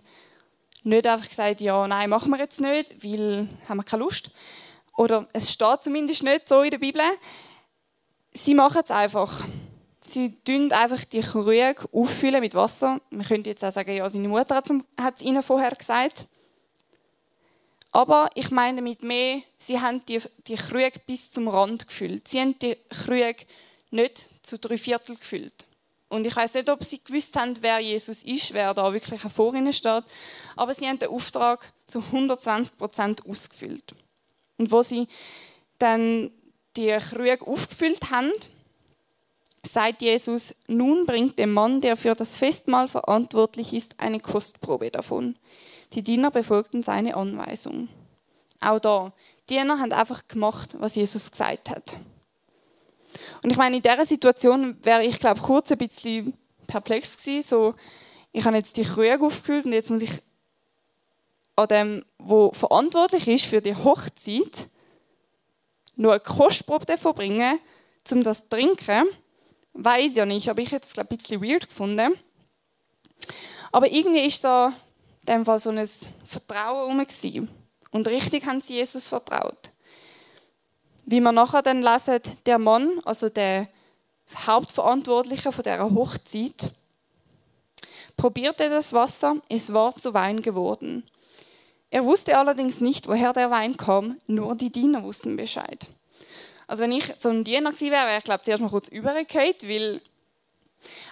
nicht 0.83 1.07
einfach 1.07 1.29
gesagt, 1.29 1.61
ja, 1.61 1.87
nein, 1.87 2.09
machen 2.09 2.31
wir 2.31 2.39
jetzt 2.39 2.63
nicht, 2.63 3.05
weil 3.05 3.51
haben 3.69 3.77
wir 3.77 3.85
keine 3.85 4.05
Lust. 4.05 4.31
Oder 4.97 5.29
es 5.35 5.53
steht 5.53 5.83
zumindest 5.83 6.23
nicht 6.23 6.49
so 6.49 6.63
in 6.63 6.71
der 6.71 6.79
Bibel. 6.79 7.03
Sie 8.33 8.55
machen 8.55 8.81
es 8.83 8.91
einfach. 8.91 9.45
Sie 10.09 10.35
tun 10.45 10.73
einfach 10.73 11.05
die 11.05 11.21
Krüge 11.21 11.75
auffüllen 11.93 12.41
mit 12.41 12.55
Wasser. 12.55 13.01
Man 13.11 13.27
könnte 13.27 13.51
jetzt 13.51 13.65
auch 13.65 13.73
sagen, 13.73 13.95
ja, 13.95 14.09
seine 14.09 14.29
Mutter 14.29 14.57
hat 14.57 15.17
es 15.17 15.23
ihnen 15.23 15.43
vorher 15.43 15.73
gesagt. 15.73 16.27
Aber 17.93 18.31
ich 18.35 18.51
meine 18.51 18.79
damit 18.79 19.03
mehr, 19.03 19.43
sie 19.59 19.81
haben 19.81 20.05
die, 20.07 20.21
die 20.47 20.57
Krüge 20.57 21.01
bis 21.07 21.31
zum 21.31 21.49
Rand 21.49 21.87
gefüllt. 21.87 22.29
Sie 22.29 22.41
haben 22.41 22.59
die 22.59 22.77
Krüge 22.89 23.45
nicht 23.91 24.31
zu 24.43 24.59
drei 24.59 24.79
Viertel 24.79 25.17
gefüllt. 25.17 25.67
Und 26.09 26.27
ich 26.27 26.35
weiß 26.35 26.55
nicht, 26.55 26.71
ob 26.71 26.85
sie 26.85 27.03
gewusst 27.03 27.37
haben, 27.37 27.57
wer 27.61 27.81
Jesus 27.81 28.23
ist, 28.23 28.55
wer 28.55 28.73
da 28.73 28.93
wirklich 28.93 29.21
vor 29.21 29.55
ihnen 29.55 29.73
steht. 29.73 30.05
Aber 30.57 30.75
sie 30.75 30.89
haben 30.89 30.99
den 30.99 31.11
Auftrag 31.11 31.73
zu 31.87 32.01
120 32.01 32.79
Prozent 32.79 33.27
ausgefüllt. 33.27 33.95
Und 34.57 34.71
wo 34.71 34.83
sie 34.83 35.07
dann 35.79 36.31
die 36.77 36.97
Krüge 37.11 37.47
aufgefüllt 37.47 38.11
haben, 38.11 38.33
sagt 39.67 40.03
Jesus, 40.03 40.55
nun 40.67 41.07
bringt 41.07 41.39
dem 41.39 41.53
Mann, 41.53 41.81
der 41.81 41.97
für 41.97 42.15
das 42.15 42.37
Festmahl 42.37 42.89
verantwortlich 42.89 43.73
ist, 43.73 43.95
eine 43.99 44.21
Kostprobe 44.21 44.91
davon. 44.91 45.37
Die 45.93 46.03
Diener 46.03 46.31
befolgten 46.31 46.83
seine 46.83 47.17
Anweisung. 47.17 47.89
Auch 48.61 48.79
da, 48.79 49.13
die 49.49 49.55
Diener 49.55 49.79
haben 49.79 49.93
einfach 49.93 50.29
gemacht, 50.29 50.77
was 50.79 50.95
Jesus 50.95 51.31
gesagt 51.31 51.71
hat. 51.71 51.97
Und 53.43 53.51
ich 53.51 53.57
meine, 53.57 53.77
in 53.77 53.83
dieser 53.83 54.05
Situation 54.05 54.77
wäre 54.83 55.05
ich, 55.05 55.19
glaube 55.19 55.41
kurz 55.41 55.71
ein 55.71 55.79
bisschen 55.79 56.35
perplex 56.67 57.17
gewesen. 57.17 57.49
So, 57.49 57.75
ich 58.33 58.45
habe 58.45 58.57
jetzt 58.57 58.77
die 58.77 58.85
Krüge 58.85 59.25
aufgefüllt 59.25 59.65
und 59.65 59.73
jetzt 59.73 59.91
muss 59.91 60.03
ich 60.03 60.23
an 61.57 61.69
dem, 61.69 62.05
wo 62.19 62.53
verantwortlich 62.53 63.27
ist 63.27 63.47
für 63.47 63.61
die 63.61 63.75
Hochzeit, 63.75 64.69
nur 65.97 66.13
eine 66.13 66.21
Kostprobe 66.21 66.87
davon 66.87 67.15
bringen, 67.15 67.59
um 68.13 68.23
das 68.23 68.43
zu 68.43 68.49
trinken. 68.51 69.07
Weiß 69.81 70.17
ja 70.17 70.27
nicht, 70.27 70.49
aber 70.49 70.61
ich 70.61 70.73
hätte 70.73 70.89
es 70.89 70.93
glaube 70.93 71.15
ein 71.15 71.19
bisschen 71.19 71.41
weird 71.41 71.69
gefunden. 71.69 72.13
Aber 73.71 73.89
irgendwie 73.89 74.27
ist 74.27 74.43
da 74.43 74.73
in 75.21 75.35
dem 75.35 75.45
Fall 75.45 75.61
so 75.61 75.71
ein 75.71 75.89
Vertrauen 76.25 76.99
herum. 76.99 77.49
Und 77.93 78.09
richtig 78.09 78.45
haben 78.45 78.61
sie 78.61 78.75
Jesus 78.75 79.07
vertraut. 79.07 79.71
Wie 81.05 81.21
wir 81.21 81.31
nachher 81.31 81.63
dann 81.63 81.81
lesen, 81.81 82.21
der 82.45 82.59
Mann, 82.59 83.01
also 83.05 83.29
der 83.29 83.69
Hauptverantwortliche 84.49 85.53
von 85.53 85.63
dieser 85.63 85.95
Hochzeit, 85.95 86.73
probierte 88.17 88.69
das 88.69 88.93
Wasser, 88.93 89.37
es 89.49 89.73
war 89.73 89.95
zu 89.95 90.13
Wein 90.13 90.43
geworden. 90.43 91.05
Er 91.91 92.05
wusste 92.05 92.37
allerdings 92.37 92.81
nicht, 92.81 93.07
woher 93.07 93.33
der 93.33 93.53
Wein 93.53 93.77
kam, 93.77 94.19
nur 94.27 94.57
die 94.57 94.73
Diener 94.73 95.05
wussten 95.05 95.37
Bescheid. 95.37 95.87
Also 96.69 96.85
wenn 96.85 96.93
ich 96.93 97.25
ein 97.25 97.45
Diener 97.45 97.73
gewesen 97.73 97.91
wäre, 97.91 98.07
wäre 98.07 98.19
ich 98.19 98.25
glaube 98.25 98.45
zuerst 98.45 98.63
mal 98.63 98.69
kurz 98.71 98.89
übergefallen, 98.89 99.55
weil 99.65 100.01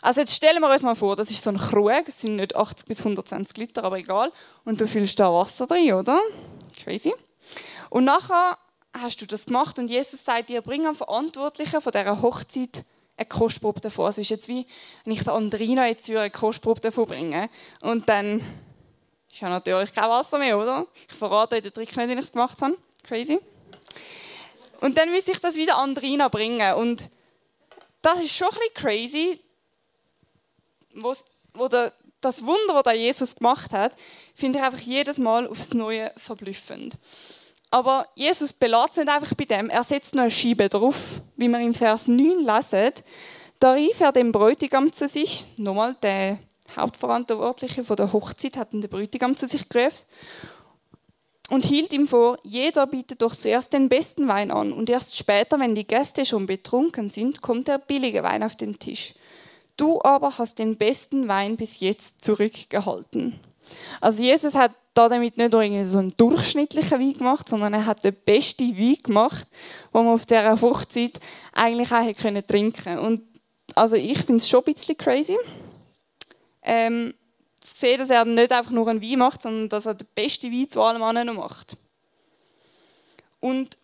also 0.01 0.21
jetzt 0.21 0.35
stellen 0.35 0.61
wir 0.61 0.71
uns 0.71 0.83
mal 0.83 0.95
vor, 0.95 1.17
das 1.17 1.31
ist 1.31 1.43
so 1.43 1.51
ein 1.51 1.59
Krug, 1.59 2.05
es 2.07 2.21
sind 2.21 2.37
nicht 2.37 2.55
80 2.55 2.87
bis 2.87 2.99
120 3.01 3.57
Liter, 3.57 3.83
aber 3.83 3.99
egal, 3.99 4.31
und 4.65 4.81
du 4.81 4.87
füllst 4.87 5.19
da 5.19 5.33
Wasser 5.33 5.67
drin, 5.67 5.93
oder? 5.95 6.21
Crazy. 6.85 7.13
Und 7.91 8.05
nachher 8.05 8.59
hast 8.93 9.21
du 9.21 9.27
das 9.27 9.47
gemacht 9.47 9.79
und 9.79 9.89
Jesus 9.89 10.25
sagt 10.25 10.51
dir, 10.51 10.63
bring 10.63 10.87
am 10.87 10.95
Verantwortlichen 10.95 11.81
von 11.81 11.93
dieser 11.93 12.23
Hochzeit 12.23 12.85
eine 13.17 13.27
Kostprobe 13.27 13.81
davor. 13.81 14.11
Es 14.11 14.19
ist 14.19 14.29
jetzt 14.29 14.49
wie, 14.49 14.67
wenn 15.05 15.15
ich 15.15 15.25
der 15.25 15.33
Andrina 15.33 15.87
jetzt 15.89 16.09
eine 16.11 16.31
Kostprobe 16.31 16.81
davor 16.81 17.07
bringe 17.07 17.49
und 17.83 18.09
dann 18.09 18.41
ist 19.33 19.41
ja 19.41 19.49
natürlich 19.49 19.93
kein 19.93 20.11
Wasser 20.11 20.39
mehr, 20.39 20.59
oder? 20.59 20.87
Ich 21.09 21.15
verrate 21.15 21.57
euch 21.57 21.63
den 21.63 21.73
Trick 21.73 21.97
nicht, 21.97 22.09
wie 22.09 22.13
ich 22.13 22.19
es 22.19 22.33
gemacht 22.33 22.61
habe. 22.63 22.77
Crazy. 23.03 23.41
Und 24.81 24.97
dann 24.97 25.11
muss 25.11 25.29
ich 25.29 25.39
das 25.39 25.57
wieder 25.57 25.79
Andrina 25.79 26.29
bringen 26.29 26.75
und 26.75 27.09
das 28.03 28.23
ist 28.23 28.37
schon 28.37 28.49
ein 28.49 28.55
bisschen 28.59 28.75
crazy, 28.75 29.41
wo 31.55 31.69
der, 31.69 31.93
das 32.21 32.45
Wunder, 32.45 32.83
das 32.83 32.95
Jesus 32.95 33.37
gemacht 33.37 33.73
hat, 33.73 33.93
finde 34.35 34.59
ich 34.59 34.65
einfach 34.65 34.81
jedes 34.81 35.19
Mal 35.19 35.49
aufs 35.49 35.75
Neue 35.75 36.13
verblüffend. 36.17 36.97
Aber 37.71 38.07
Jesus 38.15 38.53
belässt 38.53 38.97
nicht 38.97 39.09
einfach 39.09 39.35
bei 39.35 39.45
dem, 39.45 39.71
er 39.71 39.83
setzt 39.83 40.15
noch 40.15 40.23
eine 40.23 40.31
Schiebe 40.31 40.69
drauf, 40.69 41.21
wie 41.37 41.49
wir 41.49 41.59
im 41.59 41.75
Vers 41.75 42.07
9 42.07 42.45
lesen. 42.45 42.93
Da 43.59 43.73
rief 43.73 44.01
er 44.01 44.13
den 44.13 44.33
Bräutigam 44.33 44.93
zu 44.93 45.09
sich, 45.09 45.47
nochmal 45.57 45.97
der 46.03 46.39
Hauptverantwortliche 46.77 47.85
von 47.85 47.97
der 47.97 48.13
Hochzeit 48.13 48.57
hat 48.57 48.73
den 48.73 48.89
Bräutigam 48.89 49.37
zu 49.37 49.49
sich 49.49 49.69
gerufen 49.69 50.05
und 51.51 51.65
hielt 51.65 51.93
ihm 51.93 52.09
vor, 52.09 52.39
jeder 52.43 52.87
bietet 52.87 53.23
doch 53.23 53.35
zuerst 53.35 53.73
den 53.73 53.89
besten 53.89 54.27
Wein 54.29 54.51
an 54.51 54.73
und 54.73 54.91
erst 54.91 55.17
später, 55.17 55.61
wenn 55.61 55.75
die 55.75 55.87
Gäste 55.87 56.27
schon 56.27 56.47
betrunken 56.47 57.11
sind, 57.11 57.41
kommt 57.41 57.69
der 57.69 57.79
billige 57.79 58.23
Wein 58.23 58.43
auf 58.43 58.57
den 58.57 58.79
Tisch. 58.79 59.15
Du 59.77 60.01
aber 60.03 60.39
hast 60.39 60.59
den 60.59 60.77
besten 60.77 61.29
Wein 61.29 61.57
bis 61.57 61.81
jetzt 61.81 62.25
zurückgehalten. 62.25 63.39
Also 64.01 64.23
Jesus 64.23 64.55
hat 64.55 64.73
da 64.95 65.09
damit 65.09 65.37
nicht 65.37 65.53
nur 65.53 65.87
so 65.87 65.99
einen 65.99 66.17
durchschnittlichen 66.17 66.99
Wein 66.99 67.13
gemacht, 67.13 67.49
sondern 67.49 67.75
er 67.75 67.87
hat 67.87 68.03
den 68.03 68.17
besten 68.25 68.77
Wein 68.77 68.97
gemacht, 69.03 69.47
den 69.93 70.05
man 70.05 70.15
auf 70.15 70.25
dieser 70.25 70.61
Hochzeit 70.61 71.21
eigentlich 71.53 71.93
auch 71.93 72.03
hätte 72.03 72.21
können 72.21 72.47
trinken 72.47 72.99
Und 72.99 73.23
also 73.75 73.97
ich 73.97 74.19
finde 74.19 74.39
es 74.39 74.49
schon 74.49 74.61
ein 74.61 74.73
bisschen 74.73 74.97
crazy. 74.97 75.37
Ähm, 76.63 77.13
zu 77.75 77.81
sehen, 77.81 77.99
dass 77.99 78.11
er 78.11 78.25
nicht 78.25 78.53
einfach 78.53 78.71
nur 78.71 78.89
einen 78.89 79.03
Wein 79.03 79.19
macht, 79.19 79.43
sondern 79.43 79.69
dass 79.69 79.87
er 79.87 79.95
den 79.95 80.07
besten 80.15 80.53
Wein 80.53 80.71
zu 80.71 80.83
allem 80.83 81.03
anderen 81.03 81.37
macht. 81.37 81.77
Und 83.41 83.77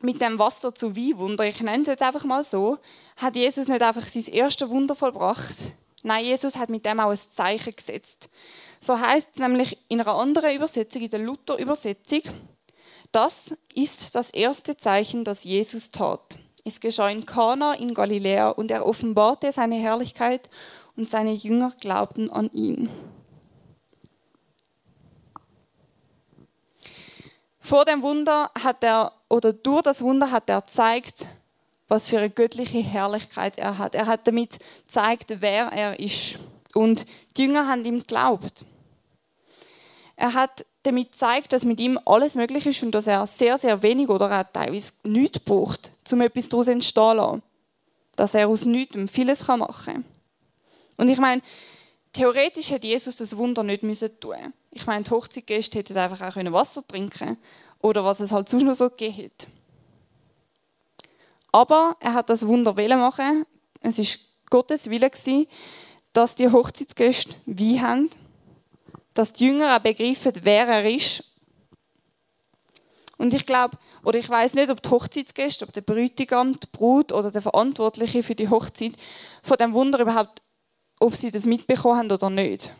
mit 0.00 0.20
dem 0.20 0.38
Wasser 0.38 0.74
zu 0.74 0.96
Weinwunder, 0.96 1.44
ich 1.44 1.60
nenne 1.60 1.82
es 1.82 1.88
jetzt 1.88 2.02
einfach 2.02 2.24
mal 2.24 2.44
so, 2.44 2.78
hat 3.16 3.36
Jesus 3.36 3.68
nicht 3.68 3.82
einfach 3.82 4.06
sein 4.06 4.24
erstes 4.26 4.68
Wunder 4.68 4.94
vollbracht. 4.94 5.54
Nein, 6.02 6.24
Jesus 6.24 6.56
hat 6.56 6.70
mit 6.70 6.84
dem 6.84 7.00
auch 7.00 7.10
ein 7.10 7.18
Zeichen 7.30 7.74
gesetzt. 7.74 8.28
So 8.80 8.98
heißt 8.98 9.28
es 9.34 9.38
nämlich 9.38 9.78
in 9.88 10.00
einer 10.00 10.14
anderen 10.14 10.54
Übersetzung, 10.56 11.02
in 11.02 11.10
der 11.10 11.20
Luther-Übersetzung, 11.20 12.22
das 13.12 13.54
ist 13.74 14.14
das 14.14 14.30
erste 14.30 14.76
Zeichen, 14.76 15.24
das 15.24 15.44
Jesus 15.44 15.90
tat. 15.90 16.38
Es 16.64 16.80
geschah 16.80 17.08
in 17.10 17.26
Kana 17.26 17.74
in 17.74 17.94
Galiläa 17.94 18.50
und 18.50 18.70
er 18.70 18.86
offenbarte 18.86 19.52
seine 19.52 19.76
Herrlichkeit 19.76 20.48
und 20.96 21.08
seine 21.08 21.32
Jünger 21.32 21.72
glaubten 21.80 22.30
an 22.30 22.50
ihn. 22.52 22.88
Vor 27.60 27.84
dem 27.84 28.02
Wunder 28.02 28.50
hat 28.60 28.82
er, 28.82 29.12
oder 29.28 29.52
durch 29.52 29.82
das 29.82 30.02
Wunder 30.02 30.30
hat 30.30 30.50
er 30.50 30.60
gezeigt, 30.60 31.28
was 31.88 32.08
für 32.08 32.18
eine 32.18 32.30
göttliche 32.30 32.78
Herrlichkeit 32.78 33.58
er 33.58 33.78
hat. 33.78 33.94
Er 33.94 34.06
hat 34.06 34.26
damit 34.26 34.58
gezeigt, 34.84 35.36
wer 35.40 35.66
er 35.66 36.00
ist. 36.00 36.38
Und 36.74 37.06
die 37.36 37.42
Jünger 37.42 37.68
haben 37.68 37.84
ihm 37.84 38.00
geglaubt. 38.00 38.64
Er 40.16 40.34
hat 40.34 40.64
damit 40.82 41.12
gezeigt, 41.12 41.52
dass 41.52 41.64
mit 41.64 41.78
ihm 41.80 41.98
alles 42.04 42.34
möglich 42.34 42.66
ist 42.66 42.82
und 42.82 42.92
dass 42.92 43.06
er 43.06 43.26
sehr, 43.26 43.56
sehr 43.58 43.82
wenig 43.82 44.08
oder 44.08 44.40
auch 44.40 44.44
teilweise 44.52 44.92
nichts 45.04 45.38
braucht, 45.38 45.92
um 46.10 46.20
etwas 46.20 46.48
daraus 46.48 46.66
entstehen 46.66 47.10
zu 47.10 47.16
lassen. 47.16 47.42
Dass 48.16 48.34
er 48.34 48.48
aus 48.48 48.64
nichts 48.64 48.96
vieles 49.10 49.46
machen 49.46 49.94
kann. 49.94 50.11
Und 50.96 51.08
ich 51.08 51.18
meine, 51.18 51.42
theoretisch 52.12 52.70
hätte 52.70 52.86
Jesus 52.86 53.16
das 53.16 53.36
Wunder 53.36 53.62
nicht 53.62 53.82
müssen 53.82 54.18
tun 54.20 54.52
Ich 54.70 54.86
meine, 54.86 55.04
die 55.04 55.10
Hochzeitgäste 55.10 55.78
hätten 55.78 55.96
einfach 55.96 56.20
auch 56.20 56.52
Wasser 56.52 56.86
trinken 56.86 57.38
oder 57.80 58.04
was 58.04 58.20
es 58.20 58.32
halt 58.32 58.48
sonst 58.48 58.64
noch 58.64 58.76
so 58.76 58.88
gegeben 58.88 59.14
hätte. 59.14 59.46
Aber 61.50 61.96
er 62.00 62.14
hat 62.14 62.30
das 62.30 62.46
Wunder 62.46 62.74
machen. 62.96 63.44
Es 63.80 63.98
ist 63.98 64.20
Gottes 64.48 64.88
Wille 64.88 65.10
dass 66.12 66.36
die 66.36 66.50
Hochzeitsgäste 66.50 67.34
Wein 67.46 67.82
haben 67.82 68.10
dass 69.14 69.32
die 69.32 69.46
Jünger 69.46 69.76
auch 69.76 69.80
begreifen, 69.80 70.32
wer 70.42 70.66
er 70.68 70.90
ist. 70.90 71.24
Und 73.18 73.34
ich 73.34 73.46
glaube, 73.46 73.76
oder 74.04 74.18
ich 74.18 74.28
weiß 74.28 74.54
nicht, 74.54 74.70
ob 74.70 74.82
die 74.82 74.90
Hochzeitsgäste, 74.90 75.64
ob 75.64 75.72
der 75.72 75.82
Bräutigam, 75.82 76.58
die 76.58 76.66
Brut 76.72 77.12
oder 77.12 77.30
der 77.30 77.42
Verantwortliche 77.42 78.22
für 78.22 78.34
die 78.34 78.48
Hochzeit 78.48 78.94
von 79.42 79.56
dem 79.58 79.72
Wunder 79.74 80.00
überhaupt, 80.00 80.42
ob 81.02 81.16
sie 81.16 81.30
das 81.30 81.44
mitbekommen 81.44 81.98
haben 81.98 82.12
oder 82.12 82.30
nicht. 82.30 82.72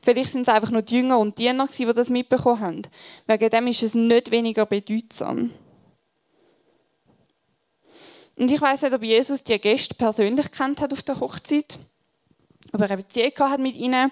Vielleicht 0.00 0.30
sind 0.30 0.42
es 0.42 0.52
einfach 0.52 0.70
nur 0.70 0.82
die 0.82 0.96
Jünger 0.96 1.18
und 1.18 1.38
die 1.38 1.44
Diener, 1.44 1.66
die 1.66 1.84
das 1.86 2.10
mitbekommen 2.10 2.60
haben. 2.60 2.82
Wegen 3.26 3.50
dem 3.50 3.66
ist 3.68 3.82
es 3.82 3.94
nicht 3.94 4.30
weniger 4.30 4.66
bedeutsam. 4.66 5.50
Und 8.36 8.50
ich 8.50 8.60
weiß 8.60 8.82
nicht, 8.82 8.92
ob 8.92 9.02
Jesus 9.02 9.44
die 9.44 9.58
Gäste 9.58 9.94
persönlich 9.94 10.50
kennt 10.50 10.80
hat 10.80 10.92
auf 10.92 11.02
der 11.02 11.20
Hochzeit, 11.20 11.78
ob 12.72 12.80
er 12.80 12.90
eine 12.90 13.02
Beziehung 13.02 13.32
hat 13.38 13.60
mit 13.60 13.76
ihnen 13.76 14.10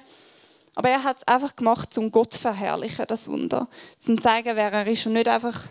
Aber 0.75 0.89
er 0.89 1.03
hat 1.03 1.19
es 1.19 1.29
einfach 1.29 1.57
gemacht, 1.57 1.97
um 1.99 2.11
Gott 2.11 2.35
zu 2.35 2.39
verherrlichen, 2.39 3.05
das 3.09 3.29
Wunder. 3.29 3.69
Zum 3.99 4.17
zu 4.17 4.23
zeigen, 4.23 4.57
wer 4.57 4.73
er 4.73 4.87
ist 4.87 5.07
und 5.07 5.15
nicht 5.15 5.29
einfach, 5.29 5.69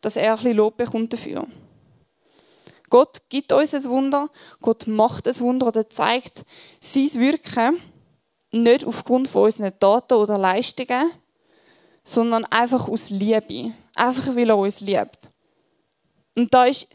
dass 0.00 0.16
er 0.16 0.32
ein 0.32 0.36
bisschen 0.36 0.56
Lob 0.56 0.76
bekommt 0.76 1.12
dafür. 1.12 1.46
Gott 2.92 3.22
gibt 3.30 3.54
uns 3.54 3.72
ein 3.74 3.84
Wunder, 3.84 4.28
Gott 4.60 4.86
macht 4.86 5.26
ein 5.26 5.40
Wunder 5.40 5.68
oder 5.68 5.88
zeigt 5.88 6.44
sein 6.78 7.10
Wirken 7.14 7.80
nicht 8.50 8.84
aufgrund 8.84 9.28
von 9.28 9.44
unseren 9.44 9.72
Taten 9.80 10.12
oder 10.12 10.36
Leistungen, 10.36 11.10
sondern 12.04 12.44
einfach 12.44 12.88
aus 12.88 13.08
Liebe. 13.08 13.72
Einfach, 13.94 14.36
weil 14.36 14.50
er 14.50 14.58
uns 14.58 14.82
liebt. 14.82 15.30
Und 16.36 16.52
da 16.52 16.66
ist 16.66 16.86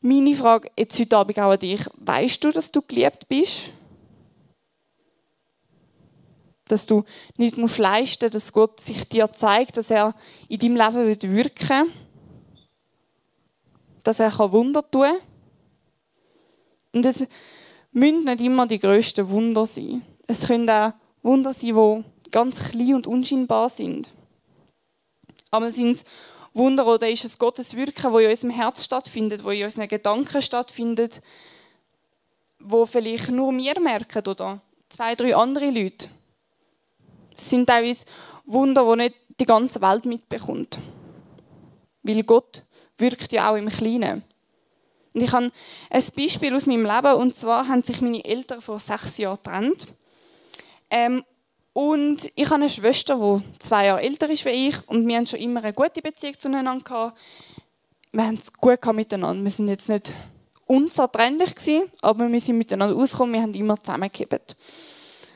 meine 0.00 0.34
Frage 0.34 0.70
jetzt 0.74 0.98
heute 0.98 1.18
Abend 1.18 1.38
auch 1.38 1.50
an 1.50 1.58
dich. 1.58 1.84
Weißt 1.98 2.42
du, 2.42 2.50
dass 2.50 2.72
du 2.72 2.80
geliebt 2.80 3.28
bist? 3.28 3.72
Dass 6.64 6.86
du 6.86 7.04
nicht 7.36 7.58
musst 7.58 7.76
leisten 7.76 8.24
musst, 8.24 8.34
dass 8.34 8.52
Gott 8.54 8.80
sich 8.80 9.06
dir 9.06 9.30
zeigt, 9.30 9.76
dass 9.76 9.90
er 9.90 10.14
in 10.48 10.58
deinem 10.60 10.76
Leben 10.76 11.36
wirken 11.36 11.68
will. 11.68 11.92
Dass 14.02 14.18
er 14.18 14.32
Wunder 14.50 14.90
tun 14.90 15.02
kann. 15.02 15.31
Und 16.92 17.06
es 17.06 17.26
müssen 17.90 18.24
nicht 18.24 18.40
immer 18.40 18.66
die 18.66 18.78
grössten 18.78 19.28
Wunder 19.28 19.66
sein. 19.66 20.02
Es 20.26 20.46
können 20.46 20.68
auch 20.68 20.92
Wunder 21.22 21.52
sein, 21.52 22.04
die 22.26 22.30
ganz 22.30 22.70
klein 22.70 22.94
und 22.94 23.06
unscheinbar 23.06 23.68
sind. 23.68 24.10
Aber 25.50 25.70
sind 25.70 25.92
es 25.92 26.04
Wunder 26.54 26.86
oder 26.86 27.08
ist 27.08 27.24
es 27.24 27.38
Gottes 27.38 27.74
Wirken, 27.74 28.12
wo 28.12 28.18
in 28.18 28.30
unserem 28.30 28.50
Herz 28.50 28.84
stattfindet, 28.84 29.42
wo 29.44 29.50
in 29.50 29.64
unseren 29.64 29.88
Gedanken 29.88 30.42
stattfindet, 30.42 31.22
wo 32.58 32.84
vielleicht 32.86 33.30
nur 33.30 33.52
wir 33.56 33.80
merken 33.80 34.26
oder 34.26 34.60
zwei, 34.88 35.14
drei 35.14 35.34
andere 35.34 35.70
Leute. 35.70 36.08
Es 37.34 37.48
sind 37.48 37.66
teilweise 37.66 38.04
Wunder, 38.44 38.84
die 38.90 39.02
nicht 39.02 39.16
die 39.40 39.46
ganze 39.46 39.80
Welt 39.80 40.04
mitbekommt. 40.04 40.78
Weil 42.02 42.22
Gott 42.22 42.64
wirkt 42.98 43.32
ja 43.32 43.50
auch 43.50 43.56
im 43.56 43.68
Kleinen. 43.68 44.22
Und 45.14 45.22
ich 45.22 45.32
habe 45.32 45.50
ein 45.90 46.04
Beispiel 46.16 46.54
aus 46.54 46.66
meinem 46.66 46.84
Leben, 46.84 47.14
und 47.14 47.36
zwar 47.36 47.68
haben 47.68 47.82
sich 47.82 48.00
meine 48.00 48.24
Eltern 48.24 48.62
vor 48.62 48.80
sechs 48.80 49.18
Jahren 49.18 49.36
getrennt. 49.36 49.86
Ähm, 50.90 51.24
und 51.72 52.28
ich 52.34 52.46
habe 52.46 52.56
eine 52.56 52.70
Schwester, 52.70 53.16
die 53.16 53.66
zwei 53.66 53.86
Jahre 53.86 54.02
älter 54.02 54.28
ist 54.28 54.44
wie 54.44 54.68
ich 54.68 54.88
und 54.88 55.06
wir 55.06 55.16
haben 55.16 55.26
schon 55.26 55.40
immer 55.40 55.62
eine 55.62 55.72
gute 55.72 56.02
Beziehung 56.02 56.38
zueinander 56.38 56.84
gehabt. 56.84 57.18
Wir 58.12 58.26
haben 58.26 58.38
es 58.40 58.52
gut 58.52 58.84
miteinander. 58.92 59.42
Wir 59.42 59.50
sind 59.50 59.68
jetzt 59.68 59.88
nicht 59.88 60.12
unzertrennlich 60.66 61.54
gewesen, 61.54 61.90
aber 62.02 62.30
wir 62.30 62.40
sind 62.40 62.58
miteinander 62.58 62.94
ausgekommen, 62.94 63.34
wir 63.34 63.42
haben 63.42 63.54
immer 63.54 63.82
zusammengehebt. 63.82 64.54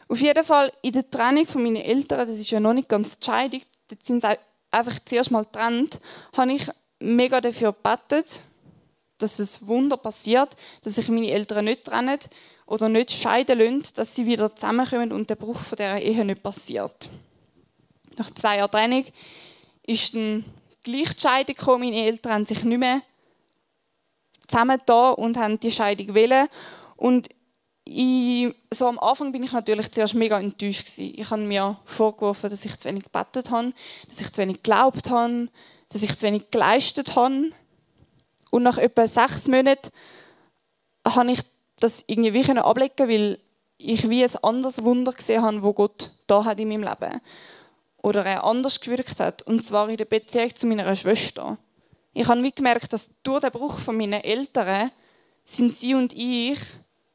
Auf 0.09 0.21
jeden 0.21 0.45
Fall 0.45 0.73
in 0.83 0.92
der 0.92 1.11
Trennung 1.11 1.47
von 1.47 1.62
meinen 1.62 1.76
Eltern, 1.76 2.28
das 2.28 2.38
ist 2.38 2.50
ja 2.50 2.61
noch 2.61 2.75
nicht 2.75 2.88
ganz 2.88 3.18
die 3.18 3.25
Scheidung, 3.25 3.62
dort 3.88 4.04
sind 4.04 4.23
sie 4.23 4.38
einfach 4.71 4.99
zuerst 5.04 5.30
mal 5.30 5.45
getrennt, 5.45 5.99
habe 6.37 6.52
ich 6.52 6.68
mega 7.00 7.40
dafür 7.40 7.73
gebetet, 7.73 8.40
dass 9.19 9.39
es 9.39 9.67
Wunder 9.67 9.97
passiert, 9.97 10.57
dass 10.83 10.97
sich 10.97 11.09
meine 11.09 11.31
Eltern 11.31 11.67
nicht 11.67 11.85
trennen 11.85 12.19
oder 12.67 12.89
nicht 12.89 13.13
scheiden 13.13 13.59
lassen, 13.59 13.95
dass 13.95 14.15
sie 14.15 14.27
wieder 14.27 14.55
zusammenkommen 14.55 15.13
und 15.13 15.31
der 15.31 15.37
Bruch 15.37 15.61
von 15.61 15.77
dieser 15.77 16.01
Ehe 16.01 16.25
nicht 16.25 16.43
passiert. 16.43 17.09
Nach 18.17 18.31
zwei 18.31 18.59
Jahren 18.59 18.71
Trennung 18.71 19.05
ist 19.87 20.15
dann 20.15 20.45
gleich 20.83 21.15
die 21.15 21.21
Scheidung 21.21 21.55
gekommen. 21.55 21.85
Meine 21.85 22.05
Eltern 22.05 22.33
haben 22.33 22.47
sich 22.47 22.65
nicht 22.65 22.79
mehr 22.79 23.03
zusammen 24.49 24.81
und 25.17 25.37
haben 25.37 25.61
die 25.61 25.71
Scheidung 25.71 26.15
wählen. 26.15 26.49
Und 26.97 27.29
ich, 27.85 28.53
so 28.73 28.87
am 28.87 28.99
Anfang 28.99 29.31
bin 29.33 29.45
ich 29.45 29.53
natürlich 29.53 29.93
zuerst 29.93 30.15
mega 30.15 30.41
enttäuscht 30.41 30.87
gewesen. 30.87 31.15
Ich 31.17 31.31
habe 31.31 31.43
mir 31.43 31.79
vorgeworfen, 31.85 32.51
dass 32.51 32.65
ich 32.65 32.77
zu 32.79 32.89
wenig 32.89 33.05
gebetet 33.05 33.51
habe, 33.51 33.73
dass 34.09 34.21
ich 34.21 34.33
zu 34.33 34.39
wenig 34.39 34.63
geglaubt 34.63 35.09
habe, 35.09 35.49
dass 35.89 36.03
ich 36.03 36.17
zu 36.19 36.23
wenig 36.23 36.51
geleistet 36.51 37.15
habe. 37.15 37.51
Und 38.50 38.63
nach 38.63 38.78
etwa 38.78 39.06
sechs 39.09 39.49
Monaten 39.49 39.91
habe 41.06 41.32
ich 41.32 41.41
das 41.80 42.04
irgendwie 42.06 42.32
wie 42.32 42.59
ablegen 42.59 43.09
weil 43.09 43.39
ich 43.78 44.09
wie 44.09 44.25
ein 44.25 44.37
anderes 44.43 44.82
Wunder 44.82 45.13
gesehen 45.13 45.43
habe, 45.43 45.63
wo 45.63 45.73
Gott 45.73 46.11
da 46.26 46.45
hat 46.45 46.59
in 46.59 46.69
meinem 46.69 46.82
Leben. 46.82 47.21
Oder 47.99 48.25
er 48.25 48.45
anders 48.45 48.80
gewirkt 48.80 49.21
hat. 49.21 49.43
Und 49.43 49.65
zwar 49.65 49.89
in 49.89 49.97
der 49.97 50.04
Beziehung 50.04 50.54
zu 50.54 50.67
meiner 50.67 50.97
Schwester. 50.97 51.59
Ich 52.13 52.26
habe 52.28 52.43
wie 52.43 52.52
gemerkt, 52.52 52.93
dass 52.93 53.11
durch 53.23 53.41
den 53.41 53.50
Bruch 53.50 53.78
von 53.78 53.97
meinen 53.97 54.25
Eltern 54.25 54.91
sind 55.45 55.75
sie 55.75 55.95
und 55.95 56.13
ich 56.15 56.59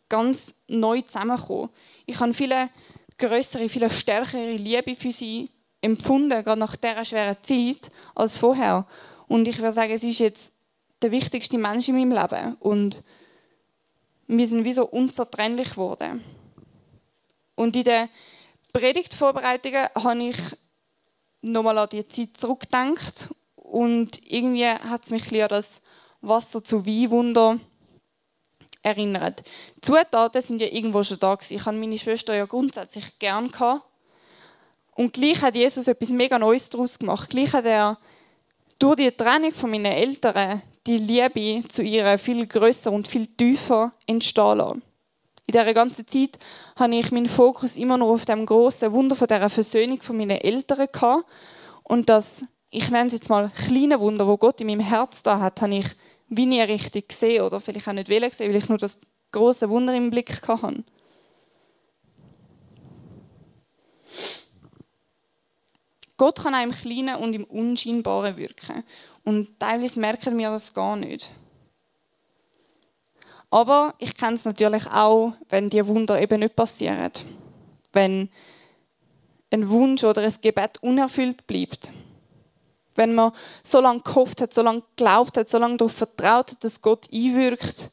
ganz 0.10 0.54
neu 0.68 1.02
zusammengekommen. 1.02 1.70
Ich 2.06 2.20
habe 2.20 2.34
viele 2.34 2.70
größere, 3.18 3.70
viele 3.70 3.90
stärkere 3.90 4.52
Liebe 4.52 4.96
für 4.96 5.12
sie 5.12 5.50
empfunden, 5.82 6.44
gerade 6.44 6.60
nach 6.60 6.76
dieser 6.76 7.06
schweren 7.06 7.38
Zeit, 7.42 7.92
als 8.14 8.38
vorher. 8.38 8.86
Und 9.28 9.48
ich 9.48 9.58
würde 9.58 9.72
sagen, 9.72 9.98
sie 9.98 10.12
ist 10.12 10.20
jetzt 10.20 10.54
der 11.02 11.12
wichtigste 11.12 11.58
Mensch 11.58 11.88
in 11.88 11.96
meinem 11.96 12.12
Leben. 12.12 12.56
Und 12.60 13.04
wir 14.28 14.48
sind 14.48 14.64
wie 14.64 14.74
so 14.74 14.86
unzertrennlich 14.86 15.72
geworden. 15.72 16.24
Und 17.56 17.76
in 17.76 17.84
den 17.84 18.10
Predigtvorbereitungen 18.74 19.88
habe 19.96 20.24
ich 20.24 20.38
nochmal 21.42 21.78
an 21.78 21.90
die 21.90 22.08
Zeit 22.08 22.38
zurückgedacht 22.38 23.30
und 23.56 24.20
irgendwie 24.32 24.68
hat 24.68 25.04
es 25.04 25.10
mich 25.10 25.44
an 25.44 25.50
das 25.50 25.82
Wasser 26.22 26.64
zu 26.64 26.86
Weinwunder 26.86 27.60
erinnert. 28.84 29.44
Die 29.78 29.82
Zutaten 29.82 30.42
sind 30.42 30.62
ja 30.62 30.68
irgendwo 30.68 31.04
schon 31.04 31.20
da 31.20 31.36
gewesen. 31.36 31.56
Ich 31.56 31.66
habe 31.66 31.78
meine 31.78 31.98
Schwester 31.98 32.36
ja 32.36 32.46
grundsätzlich 32.46 33.20
gern. 33.20 33.52
Und 34.96 35.14
gleich 35.14 35.42
hat 35.42 35.56
Jesus 35.56 35.88
etwas 35.88 36.10
mega 36.10 36.38
Neues 36.40 36.70
daraus 36.70 36.98
gemacht. 36.98 37.30
Gleich 37.30 37.54
hat 37.54 37.66
er 37.66 37.98
durch 38.80 38.98
die 38.98 39.12
Trennung 39.12 39.54
von 39.54 39.70
meinen 39.70 39.86
Eltern 39.86 40.62
die 40.88 40.98
Liebe 40.98 41.68
zu 41.68 41.84
ihr 41.84 42.18
viel 42.18 42.48
größer 42.48 42.92
und 42.92 43.08
viel 43.08 43.28
tiefer 43.28 43.94
entstehen 44.08 44.58
lassen. 44.58 44.82
In 45.48 45.54
dieser 45.54 45.74
ganzen 45.74 46.08
Zeit 46.08 46.38
habe 46.76 46.96
ich 46.96 47.12
meinen 47.12 47.28
Fokus 47.28 47.76
immer 47.76 47.98
noch 47.98 48.10
auf 48.10 48.26
dem 48.26 48.46
großen 48.46 48.92
Wunder 48.92 49.16
von 49.16 49.28
dieser 49.28 49.50
Versöhnung 49.50 50.02
von 50.02 50.18
meinen 50.18 50.38
Eltern. 50.38 51.24
Und 51.84 52.10
das, 52.10 52.44
ich 52.70 52.90
nenne 52.90 53.08
es 53.08 53.14
jetzt 53.14 53.30
mal 53.30 53.52
kleine 53.68 54.00
Wunder, 54.00 54.26
wo 54.28 54.38
Gott 54.38 54.62
in 54.62 54.68
meinem 54.68 54.80
Herz 54.80 55.24
da 55.24 55.40
hat, 55.40 55.62
habe 55.62 55.76
ich 55.76 55.88
wie 56.30 56.46
nie 56.46 56.62
richtig 56.62 57.10
gesehen 57.10 57.44
oder 57.44 57.60
vielleicht 57.60 57.88
auch 57.88 57.94
nicht 57.94 58.08
gesehen, 58.08 58.50
weil 58.50 58.56
ich 58.56 58.70
nur 58.70 58.78
das 58.78 59.00
große 59.34 59.70
Wunder 59.70 59.94
im 59.94 60.10
Blick 60.10 60.48
hatte. 60.48 60.84
Gott 66.22 66.44
kann 66.44 66.54
auch 66.54 66.62
im 66.62 66.70
Kleinen 66.70 67.16
und 67.16 67.34
im 67.34 67.46
Unscheinbaren 67.46 68.38
wirken. 68.38 68.84
Und 69.24 69.58
teilweise 69.58 70.00
merken 70.00 70.38
wir 70.38 70.52
das 70.52 70.72
gar 70.72 70.96
nicht. 70.96 71.32
Aber 73.50 73.96
ich 73.98 74.14
kenne 74.14 74.36
es 74.36 74.46
natürlich 74.46 74.86
auch, 74.86 75.34
wenn 75.50 75.72
die 75.72 75.84
Wunder 75.88 76.22
eben 76.22 76.42
nicht 76.42 76.56
passieren. 76.56 77.10
Wenn 77.92 78.30
ein 79.52 79.68
Wunsch 79.68 80.04
oder 80.04 80.22
ein 80.22 80.36
Gebet 80.44 80.78
unerfüllt 80.84 81.48
bleibt. 81.48 81.92
Wenn 82.94 83.16
man 83.16 83.32
so 83.64 83.82
lange 83.82 84.02
gehofft 84.02 84.42
hat, 84.42 84.54
so 84.54 84.62
lange 84.62 84.84
geglaubt 84.96 85.38
hat, 85.38 85.50
so 85.50 85.58
lange 85.58 85.78
darauf 85.78 85.94
vertraut 85.94 86.52
hat, 86.52 86.64
dass 86.64 86.80
Gott 86.80 87.08
einwirkt, 87.12 87.90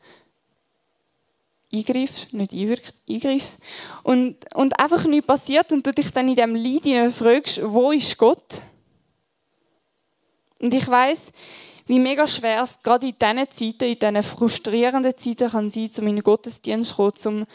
eingreift, 1.72 2.32
nicht 2.32 2.52
einwirkt, 2.52 2.94
eingreifst. 3.08 3.58
Und, 4.02 4.36
und 4.54 4.78
einfach 4.78 5.04
nichts 5.04 5.26
passiert 5.26 5.70
und 5.72 5.86
du 5.86 5.92
dich 5.92 6.10
dann 6.10 6.28
in 6.28 6.34
diesem 6.34 6.54
Leid 6.54 7.12
fragst, 7.12 7.60
wo 7.62 7.92
ist 7.92 8.16
Gott? 8.16 8.62
Und 10.60 10.74
ich 10.74 10.88
weiß, 10.88 11.30
wie 11.86 11.98
mega 11.98 12.26
schwer 12.26 12.62
es 12.62 12.82
gerade 12.82 13.06
in 13.06 13.14
diesen 13.18 13.50
Zeiten, 13.50 13.90
in 13.90 13.98
diesen 13.98 14.22
frustrierenden 14.22 15.16
Zeiten 15.16 15.50
kann 15.50 15.70
sein, 15.70 15.90
um 15.98 16.06
in 16.06 16.16
den 16.16 16.22
Gottesdienst 16.22 16.90
zu 16.90 16.96
kommen, 16.96 17.12
um 17.24 17.46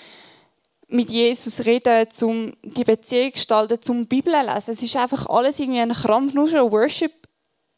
mit 0.87 1.09
Jesus 1.09 1.65
reden, 1.65 2.07
um 2.21 2.53
die 2.63 2.83
Beziehung 2.83 3.27
zu 3.27 3.31
gestalten, 3.33 3.81
zum 3.81 4.07
Bibel 4.07 4.33
lesen. 4.33 4.73
Es 4.73 4.81
ist 4.81 4.95
einfach 4.95 5.27
alles 5.27 5.59
irgendwie 5.59 5.81
ein 5.81 5.93
Krampf, 5.93 6.33
nur 6.33 6.47
schon 6.47 6.71
Worship 6.71 7.13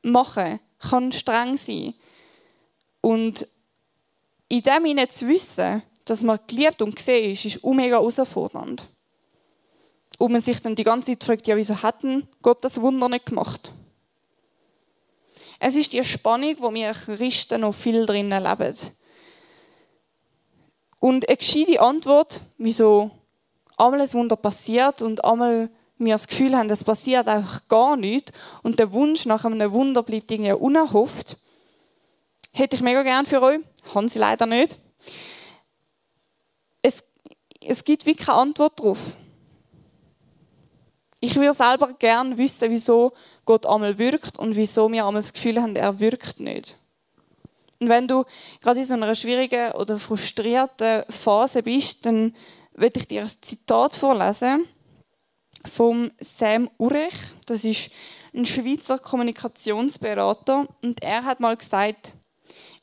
machen 0.01 0.59
kann 0.79 1.11
streng 1.11 1.57
sein. 1.57 1.93
Und 3.01 3.47
in 4.49 4.61
dem 4.61 4.85
hinein 4.85 5.09
zu 5.09 5.27
wissen, 5.27 5.81
dass 6.05 6.21
man 6.21 6.39
geliebt 6.47 6.81
und 6.81 6.95
gesehen 6.95 7.31
ist, 7.31 7.45
ist 7.45 7.63
mega 7.65 7.97
herausfordernd. 7.97 8.87
Und 10.17 10.31
man 10.31 10.41
sich 10.41 10.61
dann 10.61 10.75
die 10.75 10.83
ganze 10.83 11.11
Zeit 11.11 11.23
fragt, 11.23 11.47
ja, 11.47 11.57
wieso 11.57 11.81
hat 11.81 12.03
denn 12.03 12.27
Gott 12.41 12.63
das 12.63 12.79
Wunder 12.79 13.09
nicht 13.09 13.25
gemacht? 13.25 13.73
Es 15.59 15.75
ist 15.75 15.93
die 15.93 16.03
Spannung, 16.03 16.55
wo 16.59 16.73
wir 16.73 16.93
Christen 16.93 17.61
noch 17.61 17.73
viel 17.73 18.05
drinnen 18.05 18.43
leben. 18.43 18.75
Und 20.99 21.27
eine 21.27 21.37
gescheite 21.37 21.81
Antwort, 21.81 22.41
wieso 22.57 23.11
einmal 23.77 24.01
ein 24.01 24.13
Wunder 24.13 24.35
passiert 24.35 25.01
und 25.01 25.23
einmal 25.25 25.69
wir 25.97 26.13
das 26.13 26.27
Gefühl 26.27 26.55
haben, 26.55 26.69
es 26.69 26.83
passiert 26.83 27.27
einfach 27.27 27.67
gar 27.67 27.95
nichts 27.95 28.31
und 28.63 28.79
der 28.79 28.91
Wunsch 28.91 29.25
nach 29.25 29.45
einem 29.45 29.71
Wunder 29.71 30.03
bleibt 30.03 30.29
irgendwie 30.29 30.51
unerhofft, 30.51 31.37
hätte 32.51 32.75
ich 32.75 32.81
mega 32.81 33.03
gern 33.03 33.25
für 33.25 33.41
euch, 33.41 33.59
haben 33.93 34.09
sie 34.09 34.19
leider 34.19 34.45
nicht 34.45 34.77
es, 37.67 37.83
gibt 37.83 38.05
wirklich 38.05 38.27
keine 38.27 38.39
Antwort 38.39 38.79
darauf. 38.79 39.17
Ich 41.19 41.35
würde 41.35 41.53
selber 41.53 41.93
gerne 41.93 42.37
wissen, 42.37 42.69
wieso 42.69 43.13
Gott 43.45 43.65
einmal 43.65 43.97
wirkt 43.97 44.37
und 44.37 44.55
wieso 44.55 44.91
wir 44.91 45.05
einmal 45.05 45.21
das 45.21 45.33
Gefühl 45.33 45.61
haben, 45.61 45.75
er 45.75 45.99
wirkt 45.99 46.39
nicht. 46.39 46.77
Und 47.79 47.89
wenn 47.89 48.07
du 48.07 48.25
gerade 48.61 48.79
in 48.81 48.85
so 48.85 48.93
einer 48.93 49.15
schwierigen 49.15 49.71
oder 49.73 49.97
frustrierten 49.97 51.03
Phase 51.09 51.63
bist, 51.63 52.05
dann 52.05 52.35
würde 52.73 52.99
ich 52.99 53.07
dir 53.07 53.23
ein 53.23 53.31
Zitat 53.41 53.95
vorlesen 53.95 54.67
vom 55.65 56.11
Sam 56.19 56.69
Urech. 56.77 57.15
Das 57.45 57.63
ist 57.63 57.89
ein 58.33 58.45
Schweizer 58.45 58.99
Kommunikationsberater 58.99 60.67
und 60.81 61.01
er 61.01 61.23
hat 61.23 61.39
mal 61.39 61.57
gesagt, 61.57 62.13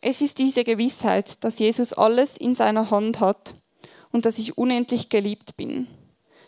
es 0.00 0.20
ist 0.20 0.38
diese 0.38 0.64
Gewissheit, 0.64 1.42
dass 1.44 1.58
Jesus 1.58 1.92
alles 1.92 2.36
in 2.36 2.54
seiner 2.54 2.90
Hand 2.90 3.20
hat 3.20 3.54
und 4.12 4.26
dass 4.26 4.38
ich 4.38 4.56
unendlich 4.56 5.08
geliebt 5.08 5.56
bin. 5.56 5.88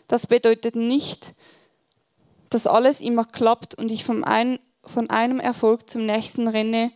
Das 0.07 0.27
bedeutet 0.27 0.75
nicht, 0.75 1.33
dass 2.49 2.67
alles 2.67 3.01
immer 3.01 3.25
klappt 3.25 3.75
und 3.75 3.91
ich 3.91 4.03
von, 4.05 4.23
ein, 4.23 4.59
von 4.83 5.09
einem 5.09 5.39
Erfolg 5.39 5.89
zum 5.89 6.05
nächsten 6.05 6.47
renne 6.47 6.91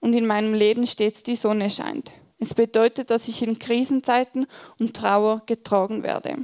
und 0.00 0.14
in 0.14 0.26
meinem 0.26 0.54
Leben 0.54 0.86
stets 0.86 1.22
die 1.22 1.36
Sonne 1.36 1.70
scheint. 1.70 2.12
Es 2.38 2.54
bedeutet, 2.54 3.10
dass 3.10 3.28
ich 3.28 3.42
in 3.42 3.58
Krisenzeiten 3.58 4.46
und 4.78 4.96
Trauer 4.96 5.42
getragen 5.46 6.02
werde. 6.02 6.38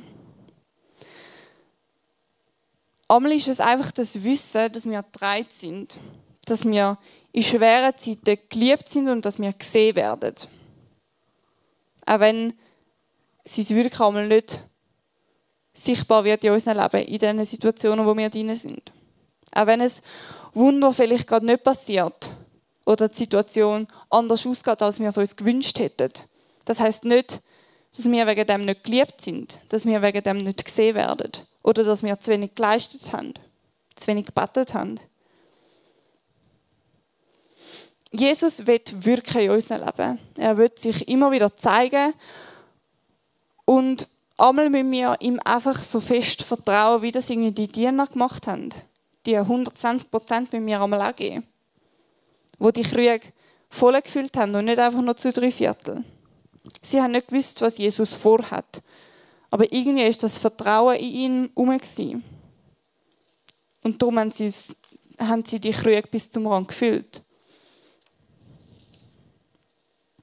Einmal 3.08 3.32
ist 3.32 3.48
es 3.48 3.58
einfach 3.58 3.90
das 3.90 4.22
Wissen, 4.22 4.70
dass 4.70 4.88
wir 4.88 5.02
dreit 5.12 5.50
sind, 5.50 5.98
dass 6.44 6.64
wir 6.64 6.98
in 7.32 7.42
schweren 7.42 7.96
Zeiten 7.96 8.38
geliebt 8.48 8.88
sind 8.88 9.08
und 9.08 9.24
dass 9.24 9.40
wir 9.40 9.52
gesehen 9.52 9.96
werden. 9.96 10.34
Auch 12.06 12.20
wenn 12.20 12.52
sie 13.48 13.74
wirklich 13.74 14.00
einmal 14.00 14.26
nicht 14.28 14.62
sichtbar 15.72 16.24
wird 16.24 16.44
in 16.44 16.52
unserem 16.52 16.78
Leben, 16.78 17.06
in 17.06 17.18
den 17.18 17.44
Situationen, 17.44 18.04
wo 18.04 18.16
wir 18.16 18.28
drin 18.28 18.54
sind. 18.56 18.92
Auch 19.52 19.66
wenn 19.66 19.80
es 19.80 20.02
Wunder 20.54 20.92
vielleicht 20.92 21.26
gerade 21.26 21.46
nicht 21.46 21.62
passiert 21.62 22.30
oder 22.84 23.08
die 23.08 23.16
Situation 23.16 23.86
anders 24.10 24.46
ausgeht, 24.46 24.82
als 24.82 24.98
wir 24.98 25.08
es 25.08 25.18
uns 25.18 25.36
gewünscht 25.36 25.78
hätten. 25.78 26.12
Das 26.64 26.80
heißt 26.80 27.04
nicht, 27.04 27.40
dass 27.96 28.10
wir 28.10 28.26
wegen 28.26 28.46
dem 28.46 28.64
nicht 28.64 28.84
geliebt 28.84 29.20
sind, 29.20 29.60
dass 29.68 29.86
wir 29.86 30.02
wegen 30.02 30.22
dem 30.22 30.38
nicht 30.38 30.64
gesehen 30.64 30.94
werden 30.94 31.32
oder 31.62 31.84
dass 31.84 32.02
wir 32.02 32.18
zu 32.20 32.30
wenig 32.30 32.54
geleistet 32.54 33.12
haben, 33.12 33.34
zu 33.96 34.06
wenig 34.08 34.26
gebetet 34.26 34.74
haben. 34.74 35.00
Jesus 38.10 38.66
wird 38.66 39.04
wirken 39.04 39.38
in 39.38 39.50
unserem 39.50 39.84
Leben. 39.84 40.18
Er 40.36 40.56
wird 40.56 40.78
sich 40.78 41.08
immer 41.08 41.30
wieder 41.30 41.54
zeigen 41.54 42.14
und 43.68 44.08
einmal 44.38 44.70
müssen 44.70 44.90
wir 44.92 45.16
ihm 45.20 45.38
einfach 45.44 45.82
so 45.82 46.00
fest 46.00 46.40
vertrauen, 46.40 47.02
wie 47.02 47.12
das 47.12 47.28
irgendwie 47.28 47.52
die 47.52 47.66
Diener 47.66 48.06
gemacht 48.06 48.46
haben. 48.46 48.70
Die 49.26 49.36
120 49.36 50.10
Prozent 50.10 50.50
müssen 50.54 50.66
wir 50.66 50.80
einmal 50.80 51.02
angeben. 51.02 51.46
Wo 52.58 52.70
die 52.70 52.82
Krüge 52.82 53.20
voll 53.68 54.00
gefüllt 54.00 54.34
haben 54.38 54.54
und 54.54 54.64
nicht 54.64 54.78
einfach 54.78 55.02
nur 55.02 55.14
zu 55.18 55.34
drei 55.34 55.52
Viertel. 55.52 56.02
Sie 56.80 56.98
haben 56.98 57.12
nicht 57.12 57.28
gewusst, 57.28 57.60
was 57.60 57.76
Jesus 57.76 58.14
vorhat. 58.14 58.82
Aber 59.50 59.70
irgendwie 59.70 60.04
ist 60.04 60.22
das 60.22 60.38
Vertrauen 60.38 60.96
in 60.96 61.12
ihn 61.12 61.50
herum. 61.54 62.24
Und 63.82 64.00
darum 64.00 64.18
haben 64.18 64.30
sie, 64.30 64.50
haben 65.18 65.44
sie 65.44 65.60
die 65.60 65.72
Krüge 65.72 66.08
bis 66.10 66.30
zum 66.30 66.46
Rand 66.46 66.68
gefüllt. 66.68 67.22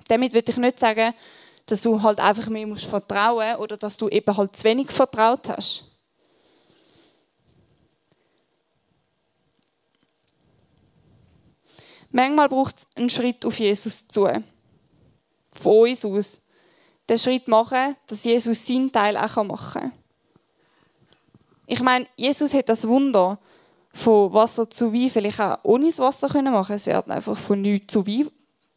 Damit 0.07 0.33
würde 0.33 0.51
ich 0.51 0.57
nicht 0.57 0.79
sagen, 0.79 1.13
dass 1.65 1.81
du 1.81 2.01
halt 2.01 2.19
einfach 2.19 2.47
mehr 2.47 2.67
musst 2.67 2.85
vertrauen 2.85 3.55
oder 3.57 3.77
dass 3.77 3.97
du 3.97 4.07
eben 4.09 4.37
halt 4.37 4.55
zu 4.55 4.63
wenig 4.63 4.91
vertraut 4.91 5.49
hast. 5.49 5.85
Manchmal 12.11 12.47
braucht 12.47 12.77
es 12.77 12.87
einen 12.95 13.09
Schritt 13.09 13.43
auf 13.45 13.59
Jesus 13.59 14.07
zu. 14.07 14.25
Von 15.51 15.89
uns 15.89 16.05
aus. 16.05 16.39
Den 17.09 17.19
Schritt 17.19 17.47
machen, 17.47 17.95
dass 18.07 18.23
Jesus 18.23 18.65
seinen 18.65 18.91
Teil 18.91 19.17
auch 19.17 19.43
machen 19.43 19.81
kann. 19.81 19.91
Ich 21.67 21.81
meine, 21.81 22.07
Jesus 22.15 22.53
hat 22.53 22.69
das 22.69 22.87
Wunder 22.87 23.39
von 23.91 24.33
Wasser 24.33 24.69
zu 24.69 24.93
Wein 24.93 25.09
vielleicht 25.09 25.39
auch 25.39 25.57
ohne 25.63 25.87
das 25.87 25.99
Wasser 25.99 26.27
machen 26.27 26.65
können 26.65 26.77
Es 26.77 26.85
wäre 26.85 27.05
einfach 27.11 27.37
von 27.37 27.61
nichts 27.61 27.91
zu 27.93 28.05
Wein 28.07 28.29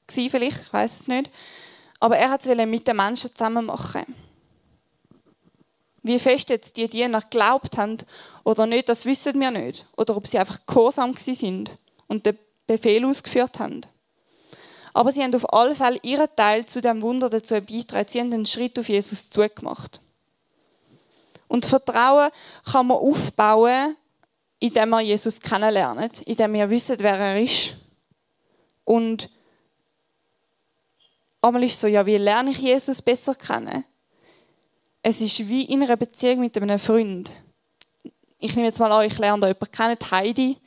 gewesen, 0.06 0.30
vielleicht, 0.30 0.62
ich 0.62 0.72
weiß 0.72 1.00
es 1.00 1.08
nicht. 1.08 1.30
Aber 2.00 2.16
er 2.16 2.30
hat 2.30 2.46
es 2.46 2.66
mit 2.66 2.86
den 2.86 2.96
Menschen 2.96 3.32
zusammen 3.32 3.66
machen. 3.66 4.04
Wie 6.02 6.18
fest 6.18 6.50
jetzt 6.50 6.76
die 6.76 6.86
Diener 6.86 7.20
geglaubt 7.20 7.76
haben 7.76 7.98
oder 8.44 8.66
nicht, 8.66 8.88
das 8.88 9.04
wissen 9.04 9.38
wir 9.40 9.50
nicht. 9.50 9.86
Oder 9.96 10.16
ob 10.16 10.26
sie 10.26 10.38
einfach 10.38 10.60
gehorsam 10.66 11.14
sind 11.16 11.70
und 12.06 12.24
den 12.24 12.38
Befehl 12.66 13.04
ausgeführt 13.04 13.58
haben. 13.58 13.80
Aber 14.94 15.12
sie 15.12 15.22
haben 15.22 15.34
auf 15.34 15.52
alle 15.52 15.74
Fälle 15.74 15.98
ihren 16.02 16.28
Teil 16.34 16.66
zu 16.66 16.80
dem 16.80 17.02
Wunder 17.02 17.28
dazu 17.28 17.54
beigetragen. 17.54 18.08
Sie 18.10 18.20
haben 18.20 18.32
einen 18.32 18.46
Schritt 18.46 18.78
auf 18.78 18.88
Jesus 18.88 19.28
zugemacht. 19.30 20.00
Und 21.46 21.66
Vertrauen 21.66 22.30
kann 22.70 22.86
man 22.86 22.98
aufbauen, 22.98 23.96
indem 24.60 24.90
wir 24.90 25.00
Jesus 25.00 25.40
kennenlernen, 25.40 26.10
indem 26.26 26.52
wir 26.52 26.70
wissen, 26.70 26.96
wer 26.98 27.18
er 27.18 27.40
ist. 27.40 27.76
Und 28.84 29.30
einmal 31.40 31.64
ist 31.64 31.74
es 31.74 31.80
so, 31.80 31.86
ja, 31.86 32.04
wie 32.06 32.16
lerne 32.16 32.50
ich 32.50 32.58
Jesus 32.58 33.02
besser 33.02 33.34
kennen? 33.34 33.84
Es 35.02 35.20
ist 35.20 35.48
wie 35.48 35.64
in 35.64 35.82
einer 35.82 35.96
Beziehung 35.96 36.40
mit 36.40 36.56
einem 36.56 36.78
Freund. 36.78 37.30
Ich 38.38 38.54
nehme 38.54 38.68
jetzt 38.68 38.80
mal 38.80 38.92
an, 38.92 39.06
ich 39.06 39.18
lerne 39.18 39.40
da 39.40 39.46
jemanden 39.48 39.70
kennen, 39.72 40.10
Heidi, 40.10 40.58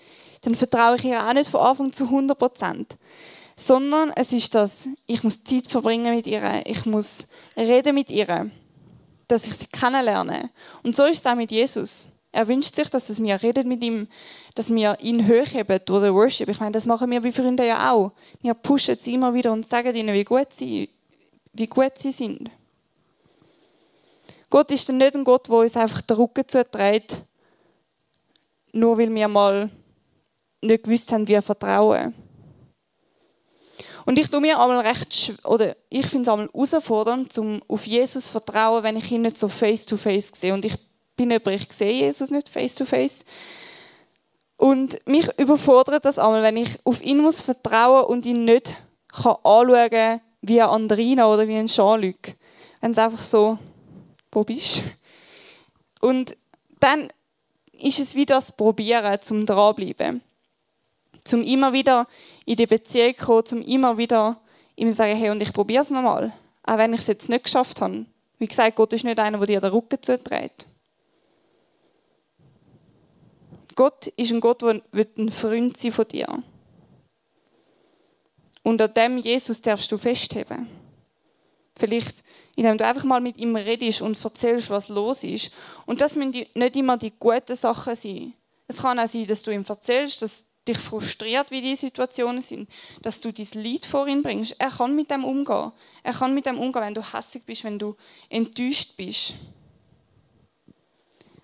dann 0.41 0.55
vertraue 0.55 0.97
ich 0.97 1.05
ihr 1.05 1.25
auch 1.25 1.33
nicht 1.33 1.49
von 1.49 1.61
Anfang 1.61 1.91
zu 1.91 2.05
100 2.05 2.37
Prozent. 2.37 2.97
Sondern 3.55 4.11
es 4.15 4.33
ist 4.33 4.55
das, 4.55 4.87
ich 5.05 5.23
muss 5.23 5.43
Zeit 5.43 5.67
verbringen 5.67 6.15
mit 6.15 6.25
ihr, 6.25 6.63
ich 6.65 6.85
muss 6.85 7.27
reden 7.55 7.95
mit 7.95 8.09
ihr, 8.09 8.49
dass 9.27 9.45
ich 9.45 9.53
sie 9.53 9.67
kennenlerne. 9.67 10.49
Und 10.83 10.95
so 10.95 11.05
ist 11.05 11.19
es 11.19 11.27
auch 11.27 11.35
mit 11.35 11.51
Jesus. 11.51 12.07
Er 12.31 12.47
wünscht 12.47 12.75
sich, 12.75 12.89
dass 12.89 13.21
wir 13.21 13.43
reden 13.43 13.67
mit 13.67 13.83
ihm, 13.83 14.07
dass 14.55 14.73
wir 14.73 14.97
ihn 15.01 15.27
hochheben 15.27 15.79
durch 15.85 16.03
den 16.03 16.13
Worship. 16.13 16.49
Ich 16.49 16.59
meine, 16.59 16.73
das 16.73 16.85
machen 16.85 17.09
wir 17.09 17.21
bei 17.21 17.31
Freunden 17.31 17.65
ja 17.65 17.91
auch. 17.91 18.11
Wir 18.41 18.53
pushen 18.53 18.97
sie 18.99 19.13
immer 19.13 19.33
wieder 19.33 19.51
und 19.51 19.67
sagen 19.67 19.95
ihnen, 19.95 20.13
wie 20.13 20.23
gut 20.23 20.53
sie, 20.53 20.89
wie 21.53 21.67
gut 21.67 21.93
sie 21.97 22.11
sind. 22.11 22.49
Gott 24.49 24.69
ist 24.71 24.89
dann 24.89 24.97
nicht 24.97 25.15
ein 25.15 25.23
Gott, 25.23 25.47
der 25.47 25.55
uns 25.55 25.77
einfach 25.77 26.01
den 26.01 26.17
Rücken 26.17 26.47
zuträgt, 26.47 27.21
nur 28.73 28.97
weil 28.97 29.13
wir 29.13 29.27
mal 29.27 29.69
nicht 30.61 30.83
gewusst 30.83 31.11
haben, 31.11 31.27
wie 31.27 31.33
wir 31.33 31.41
vertrauen. 31.41 32.13
Und 34.05 34.17
ich 34.17 34.29
tue 34.29 34.41
mir 34.41 34.59
einmal 34.59 34.85
recht, 34.85 35.35
oder 35.43 35.75
ich 35.89 36.07
finde 36.07 36.23
es 36.23 36.29
einmal 36.29 36.49
herausfordernd, 36.53 37.37
um 37.37 37.61
auf 37.67 37.85
Jesus 37.85 38.25
zu 38.25 38.31
vertrauen, 38.31 38.83
wenn 38.83 38.97
ich 38.97 39.11
ihn 39.11 39.21
nicht 39.21 39.37
so 39.37 39.47
face 39.47 39.85
to 39.85 39.95
face 39.95 40.31
sehe. 40.35 40.53
Und 40.53 40.65
ich 40.65 40.75
bin 41.15 41.31
aber 41.31 41.51
ich 41.51 41.71
sehe 41.71 41.93
Jesus 41.93 42.31
nicht 42.31 42.49
face 42.49 42.75
to 42.75 42.85
face. 42.85 43.23
Und 44.61 44.99
mich 45.07 45.27
überfordert 45.39 46.05
das 46.05 46.19
einmal, 46.19 46.43
wenn 46.43 46.55
ich 46.55 46.77
auf 46.83 47.01
ihn 47.01 47.17
muss 47.17 47.41
vertrauen 47.41 48.05
und 48.05 48.27
ihn 48.27 48.45
nicht 48.45 48.75
kann 49.11 49.37
anschauen 49.41 49.89
kann 49.89 50.21
wie 50.43 50.61
ein 50.61 50.69
Andrina 50.69 51.27
oder 51.27 51.47
wie 51.47 51.57
ein 51.57 51.65
Jean-Luc. 51.65 52.35
Wenn 52.79 52.91
es 52.91 52.99
einfach 52.99 53.23
so, 53.23 53.57
wo 54.31 54.43
bist 54.43 54.83
Und 55.99 56.37
dann 56.79 57.11
ist 57.71 57.97
es 57.97 58.13
wie 58.13 58.27
das 58.27 58.51
Probieren, 58.51 59.19
zum 59.23 59.47
dranbleiben. 59.47 60.21
Zum 61.25 61.41
immer 61.41 61.73
wieder 61.73 62.05
in 62.45 62.55
die 62.55 62.67
Beziehung 62.67 63.15
kommen, 63.15 63.45
zum 63.47 63.61
immer 63.63 63.97
wieder 63.97 64.39
ihm 64.75 64.91
sagen, 64.91 65.17
hey, 65.17 65.31
und 65.31 65.41
ich 65.41 65.53
probiere 65.53 65.81
es 65.81 65.89
nochmal. 65.89 66.33
Auch 66.67 66.77
wenn 66.77 66.93
ich 66.93 66.99
es 66.99 67.07
jetzt 67.07 67.29
nicht 67.29 67.45
geschafft 67.45 67.81
habe. 67.81 68.05
Wie 68.37 68.47
gesagt, 68.47 68.75
Gott 68.75 68.93
ist 68.93 69.05
nicht 69.05 69.19
einer, 69.19 69.39
der 69.39 69.47
dir 69.47 69.61
den 69.61 69.71
Rücken 69.71 69.99
zuträgt. 70.03 70.67
Gott 73.81 74.05
ist 74.15 74.31
ein 74.31 74.41
Gott, 74.41 74.61
der 74.61 74.79
ein 75.17 75.31
Freund 75.31 75.75
sein 75.75 75.91
von 75.91 76.07
dir. 76.07 76.43
Und 78.61 78.79
an 78.79 78.93
dem 78.93 79.17
Jesus 79.17 79.59
darfst 79.59 79.91
du 79.91 79.97
festheben. 79.97 80.67
Vielleicht, 81.75 82.23
indem 82.55 82.77
du 82.77 82.85
einfach 82.85 83.05
mal 83.05 83.21
mit 83.21 83.39
ihm 83.39 83.55
redest 83.55 84.03
und 84.03 84.23
erzählst, 84.23 84.69
was 84.69 84.89
los 84.89 85.23
ist. 85.23 85.51
Und 85.87 85.99
das 85.99 86.15
müssen 86.15 86.45
nicht 86.53 86.75
immer 86.75 86.95
die 86.95 87.11
guten 87.17 87.55
Sachen 87.55 87.95
sein. 87.95 88.35
Es 88.67 88.77
kann 88.83 88.99
auch 88.99 89.07
sein, 89.07 89.25
dass 89.25 89.41
du 89.41 89.49
ihm 89.49 89.65
erzählst, 89.67 90.21
dass 90.21 90.45
dich 90.67 90.77
frustriert, 90.77 91.49
wie 91.49 91.61
die 91.61 91.75
Situationen 91.75 92.43
sind, 92.43 92.69
dass 93.01 93.19
du 93.19 93.33
dein 93.33 93.63
Lied 93.63 93.87
vor 93.87 94.05
ihn 94.05 94.21
bringst. 94.21 94.57
Er 94.59 94.69
kann 94.69 94.95
mit 94.95 95.09
dem 95.09 95.23
umgehen. 95.23 95.71
Er 96.03 96.13
kann 96.13 96.35
mit 96.35 96.45
dem 96.45 96.59
umgehen, 96.59 96.83
wenn 96.83 96.93
du 96.93 97.01
hässlich 97.01 97.43
bist, 97.45 97.63
wenn 97.63 97.79
du 97.79 97.95
enttäuscht 98.29 98.95
bist. 98.95 99.33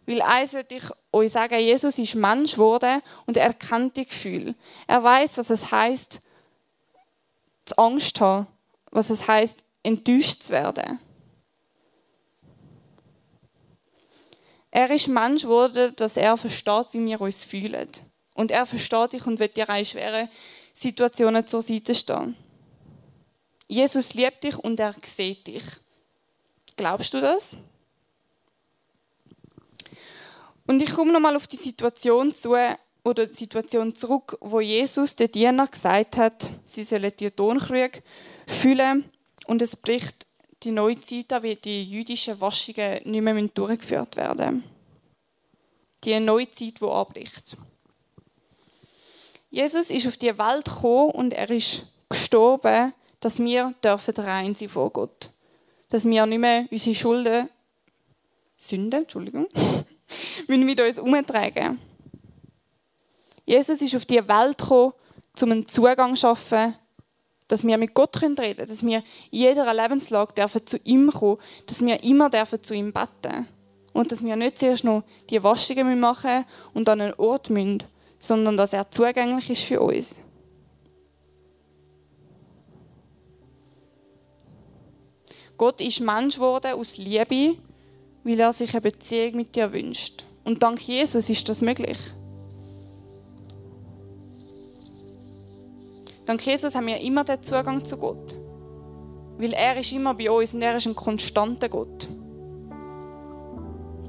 Weil 0.07 0.21
eins 0.21 0.53
würde 0.53 0.73
ich 0.73 0.83
euch 1.11 1.33
sagen, 1.33 1.59
Jesus 1.59 1.97
ist 1.97 2.15
Mensch 2.15 2.53
geworden 2.53 3.01
und 3.25 3.35
er 3.35 3.53
kennt 3.53 3.97
die 3.97 4.05
Gefühle. 4.05 4.55
Er 4.87 5.03
weiß, 5.03 5.37
was 5.37 5.49
es 5.49 5.69
heißt, 5.69 6.21
Angst 7.75 8.15
zu 8.15 8.23
haben, 8.23 8.47
was 8.89 9.09
es 9.09 9.27
heißt, 9.27 9.59
enttäuscht 9.83 10.43
zu 10.43 10.49
werden. 10.49 10.99
Er 14.71 14.89
ist 14.91 15.09
Mensch 15.09 15.41
geworden, 15.41 15.93
dass 15.97 16.15
er 16.15 16.37
versteht, 16.37 16.87
wie 16.93 17.05
wir 17.05 17.19
uns 17.19 17.43
fühlen. 17.43 17.89
Und 18.33 18.51
er 18.51 18.65
versteht 18.65 19.13
dich 19.13 19.25
und 19.25 19.39
wird 19.39 19.57
dir 19.57 19.67
in 19.67 19.83
schweren 19.83 20.29
Situationen 20.73 21.45
zur 21.45 21.61
Seite 21.61 21.93
stehen. 21.93 22.37
Jesus 23.67 24.13
liebt 24.13 24.43
dich 24.43 24.57
und 24.57 24.79
er 24.79 24.95
sieht 25.03 25.47
dich. 25.47 25.63
Glaubst 26.77 27.13
du 27.13 27.19
das? 27.19 27.57
Und 30.67 30.81
ich 30.81 30.93
komme 30.93 31.13
nochmal 31.13 31.35
auf 31.35 31.47
die 31.47 31.57
Situation 31.57 32.33
zu, 32.33 32.55
oder 33.03 33.25
die 33.25 33.33
Situation 33.33 33.95
zurück, 33.95 34.37
wo 34.41 34.59
Jesus 34.59 35.15
den 35.15 35.31
Diener 35.31 35.65
gesagt 35.67 36.17
hat, 36.17 36.49
sie 36.65 36.83
sollen 36.83 37.11
die 37.17 37.31
Tonkrüge 37.31 38.03
füllen 38.45 39.05
und 39.47 39.61
es 39.61 39.77
bricht 39.77 40.27
die 40.63 40.71
neue 40.71 40.99
Zeit 40.99 41.31
an, 41.31 41.43
wie 41.43 41.55
die 41.55 41.83
jüdischen 41.83 42.39
Waschungen 42.41 42.99
nicht 43.05 43.21
mehr 43.21 43.47
durchgeführt 43.53 44.17
werden 44.17 44.63
Die 46.03 46.19
neue 46.19 46.51
Zeit, 46.51 46.81
die 46.81 46.85
anbricht. 46.85 47.55
Jesus 49.49 49.89
ist 49.89 50.07
auf 50.07 50.17
die 50.17 50.37
Welt 50.37 50.65
gekommen 50.65 51.11
und 51.11 51.33
er 51.33 51.49
ist 51.49 51.83
gestorben, 52.09 52.93
dass 53.21 53.39
wir 53.39 53.73
dürfen 53.81 54.13
rein 54.15 54.53
sein 54.53 54.69
vor 54.69 54.89
Gott. 54.91 55.31
Dass 55.89 56.03
wir 56.03 56.25
nicht 56.25 56.39
mehr 56.39 56.65
unsere 56.69 56.95
Schulden, 56.95 57.49
Sünden, 58.57 59.03
Entschuldigung, 59.03 59.47
müssen 60.47 60.65
mit 60.65 60.79
uns 60.79 60.99
umtragen. 60.99 61.79
Jesus 63.45 63.81
ist 63.81 63.95
auf 63.95 64.05
die 64.05 64.27
Welt 64.27 64.57
gekommen, 64.57 64.93
um 65.41 65.51
einen 65.51 65.67
Zugang 65.67 66.15
zu 66.15 66.21
schaffen, 66.21 66.75
dass 67.47 67.65
wir 67.65 67.77
mit 67.77 67.93
Gott 67.93 68.21
reden 68.21 68.35
können, 68.35 68.67
dass 68.67 68.85
wir 68.85 68.97
in 68.97 69.03
jeder 69.39 69.73
Lebenslage 69.73 70.33
dürfen 70.33 70.65
zu 70.65 70.77
ihm 70.83 71.11
kommen, 71.11 71.37
dass 71.65 71.81
wir 71.85 72.03
immer 72.03 72.29
dürfen 72.29 72.61
zu 72.61 72.73
ihm 72.73 72.91
beten 72.91 73.47
und 73.93 74.11
dass 74.11 74.23
wir 74.23 74.35
nicht 74.35 74.59
zuerst 74.59 74.83
noch 74.83 75.03
die 75.29 75.41
Waschungen 75.41 75.99
machen 75.99 76.45
und 76.73 76.89
an 76.89 77.01
einen 77.01 77.13
Ort 77.13 77.49
müssen, 77.49 77.83
sondern 78.19 78.57
dass 78.57 78.73
er 78.73 78.89
zugänglich 78.91 79.49
ist 79.49 79.63
für 79.63 79.81
uns. 79.81 80.13
Gott 85.57 85.81
ist 85.81 86.01
Mensch 86.01 86.35
geworden 86.35 86.73
aus 86.73 86.97
Liebe, 86.97 87.57
weil 88.27 88.41
er 88.41 88.51
sich 88.51 88.73
eine 88.73 88.81
Beziehung 88.81 89.37
mit 89.37 89.55
dir 89.55 89.71
wünscht. 89.71 90.25
Und 90.43 90.61
dank 90.61 90.81
Jesus 90.81 91.29
ist 91.29 91.47
das 91.47 91.61
möglich. 91.61 91.97
Dank 96.25 96.45
Jesus 96.45 96.75
haben 96.75 96.87
wir 96.87 96.99
immer 96.99 97.23
den 97.23 97.41
Zugang 97.41 97.85
zu 97.85 97.95
Gott. 97.95 98.35
Weil 99.37 99.53
er 99.53 99.77
ist 99.77 99.93
immer 99.93 100.13
bei 100.13 100.29
uns 100.29 100.53
und 100.53 100.61
er 100.61 100.75
ist 100.75 100.87
ein 100.87 100.95
konstanter 100.95 101.69
Gott. 101.69 102.09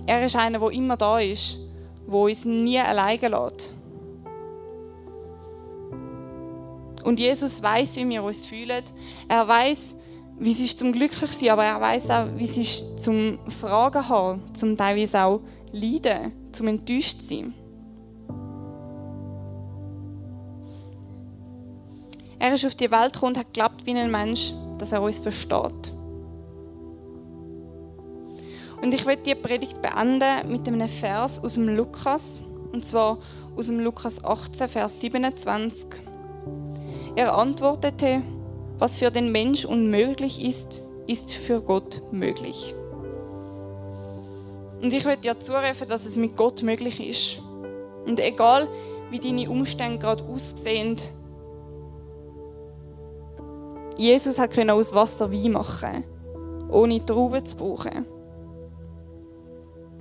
Er 0.06 0.24
ist 0.24 0.34
einer, 0.34 0.58
der 0.58 0.70
immer 0.72 0.96
da 0.96 1.20
ist, 1.20 1.60
wo 2.08 2.24
uns 2.24 2.44
nie 2.44 2.80
alleine 2.80 3.28
lässt. 3.28 3.72
Und 7.04 7.20
Jesus 7.20 7.62
weiß, 7.62 7.94
wie 7.96 8.08
wir 8.08 8.24
uns 8.24 8.46
fühlen. 8.46 8.82
Er 9.28 9.46
weiß, 9.46 9.94
wie 10.40 10.52
es 10.52 10.60
ist 10.60 10.78
zum 10.78 10.92
glücklich 10.92 11.32
sein, 11.32 11.50
aber 11.50 11.64
er 11.64 11.80
weiß 11.80 12.10
auch, 12.10 12.26
wie 12.36 12.44
es 12.44 12.56
ist 12.56 13.00
zum 13.00 13.38
Fragen 13.48 14.08
haben, 14.08 14.42
zum 14.54 14.76
teilweise 14.76 15.22
auch 15.22 15.40
leiden, 15.72 16.32
zum 16.52 16.68
enttäuscht 16.68 17.20
sein. 17.22 17.54
Er 22.38 22.54
ist 22.54 22.64
auf 22.64 22.74
die 22.76 22.90
Welt 22.90 23.14
gekommen 23.14 23.34
und 23.34 23.38
hat 23.38 23.52
geglaubt 23.52 23.84
wie 23.84 23.94
ein 23.94 24.10
Mensch, 24.10 24.54
dass 24.78 24.92
er 24.92 25.02
uns 25.02 25.18
versteht. 25.18 25.92
Und 28.80 28.94
ich 28.94 29.04
werde 29.06 29.22
die 29.22 29.34
Predigt 29.34 29.82
beenden 29.82 30.50
mit 30.50 30.68
einem 30.68 30.88
Vers 30.88 31.42
aus 31.42 31.54
dem 31.54 31.68
Lukas, 31.68 32.40
und 32.72 32.84
zwar 32.84 33.18
aus 33.56 33.66
dem 33.66 33.80
Lukas 33.80 34.24
18, 34.24 34.68
Vers 34.68 35.00
27. 35.00 35.86
Er 37.16 37.36
antwortete, 37.36 38.22
was 38.78 38.98
für 38.98 39.10
den 39.10 39.32
Mensch 39.32 39.64
unmöglich 39.64 40.44
ist, 40.44 40.82
ist 41.06 41.32
für 41.32 41.60
Gott 41.60 42.00
möglich. 42.12 42.74
Und 44.80 44.92
ich 44.92 45.04
möchte 45.04 45.22
dir 45.22 45.40
zurufen, 45.40 45.88
dass 45.88 46.06
es 46.06 46.16
mit 46.16 46.36
Gott 46.36 46.62
möglich 46.62 47.00
ist. 47.06 47.42
Und 48.06 48.20
egal, 48.20 48.68
wie 49.10 49.18
deine 49.18 49.50
Umstände 49.50 49.98
gerade 49.98 50.24
aussehen, 50.24 50.96
Jesus 53.96 54.38
hat 54.38 54.56
aus 54.70 54.94
Wasser 54.94 55.32
Wein 55.32 55.52
machen, 55.52 56.04
ohne 56.70 57.04
Trauben 57.04 57.44
zu 57.44 57.56
brauchen. 57.56 58.06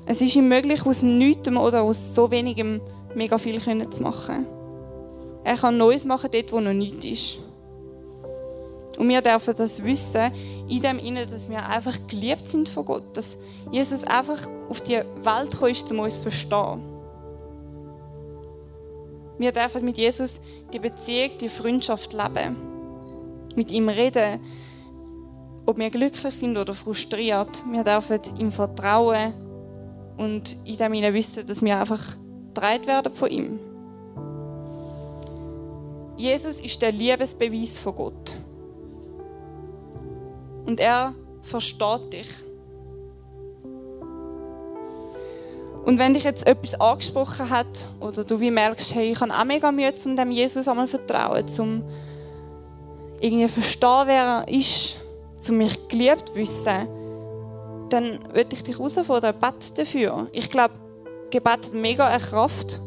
Es 0.05 0.21
ist 0.21 0.35
ihm 0.35 0.47
möglich, 0.47 0.85
aus 0.85 1.01
nichts 1.01 1.49
oder 1.49 1.81
aus 1.81 2.13
so 2.13 2.29
wenigem 2.29 2.79
mega 3.15 3.39
viel 3.39 3.59
zu 3.59 4.03
machen. 4.03 4.45
Er 5.43 5.57
kann 5.57 5.77
Neues 5.77 6.05
machen, 6.05 6.29
dort, 6.31 6.51
wo 6.53 6.59
noch 6.59 6.73
nichts 6.73 7.05
ist. 7.05 7.46
Und 8.97 9.07
wir 9.09 9.21
dürfen 9.21 9.53
das 9.55 9.83
wissen, 9.83 10.31
in 10.67 10.81
dem 10.81 10.99
Innen, 10.99 11.29
dass 11.29 11.47
wir 11.49 11.63
einfach 11.67 11.95
geliebt 12.07 12.49
sind 12.49 12.67
von 12.67 12.85
Gott. 12.85 13.15
Dass 13.15 13.37
Jesus 13.71 14.03
einfach 14.03 14.49
auf 14.69 14.81
die 14.81 14.95
Welt 14.95 15.51
gekommen 15.51 15.71
ist, 15.71 15.91
um 15.91 15.99
uns 15.99 16.15
zu 16.15 16.21
verstehen. 16.23 16.81
Wir 19.37 19.51
dürfen 19.51 19.85
mit 19.85 19.97
Jesus 19.97 20.41
die 20.73 20.79
Beziehung, 20.79 21.37
die 21.39 21.49
Freundschaft 21.49 22.13
leben 22.13 22.55
mit 23.57 23.71
ihm 23.71 23.89
reden, 23.89 24.39
ob 25.65 25.77
wir 25.77 25.89
glücklich 25.89 26.33
sind 26.35 26.57
oder 26.57 26.73
frustriert. 26.73 27.63
Wir 27.69 27.83
dürfen 27.83 28.19
ihm 28.37 28.51
vertrauen 28.51 29.33
und 30.15 30.55
in 30.63 30.77
dem 30.77 31.13
wissen, 31.13 31.45
dass 31.45 31.61
wir 31.61 31.79
einfach 31.79 32.15
getragen 32.53 32.87
werden 32.87 33.13
von 33.13 33.29
ihm. 33.29 33.59
Jesus 36.15 36.59
ist 36.59 36.81
der 36.81 36.91
Liebesbeweis 36.91 37.77
von 37.77 37.95
Gott. 37.95 38.37
Und 40.67 40.79
er 40.79 41.15
versteht 41.41 42.13
dich. 42.13 42.27
Und 45.85 45.97
wenn 45.97 46.13
dich 46.13 46.25
jetzt 46.25 46.45
etwas 46.45 46.79
angesprochen 46.79 47.49
hat 47.49 47.87
oder 48.01 48.25
du 48.25 48.41
wie 48.41 48.51
merkst, 48.51 48.93
hey, 48.93 49.13
ich 49.13 49.21
habe 49.21 49.33
auch 49.33 49.45
mega 49.45 49.71
Mühe, 49.71 49.93
um 50.03 50.17
dem 50.17 50.31
Jesus 50.31 50.67
einmal 50.67 50.87
vertrauen, 50.87 51.45
um 51.59 51.83
irgendwie 53.21 53.47
verstehen, 53.47 54.03
wer 54.05 54.23
er 54.23 54.47
ist, 54.49 54.97
zu 55.39 55.53
mich 55.53 55.87
geliebt 55.87 56.35
wissen, 56.35 56.89
dann 57.89 58.19
würde 58.33 58.49
ich 58.53 58.63
dich 58.63 58.77
herausfordern, 58.77 59.39
bett 59.39 59.77
dafür. 59.77 60.27
Ich 60.33 60.49
glaube, 60.49 60.73
Gebet 61.29 61.51
hat 61.51 61.73
mega 61.73 62.07
eine 62.07 62.21
Kraft. 62.21 62.81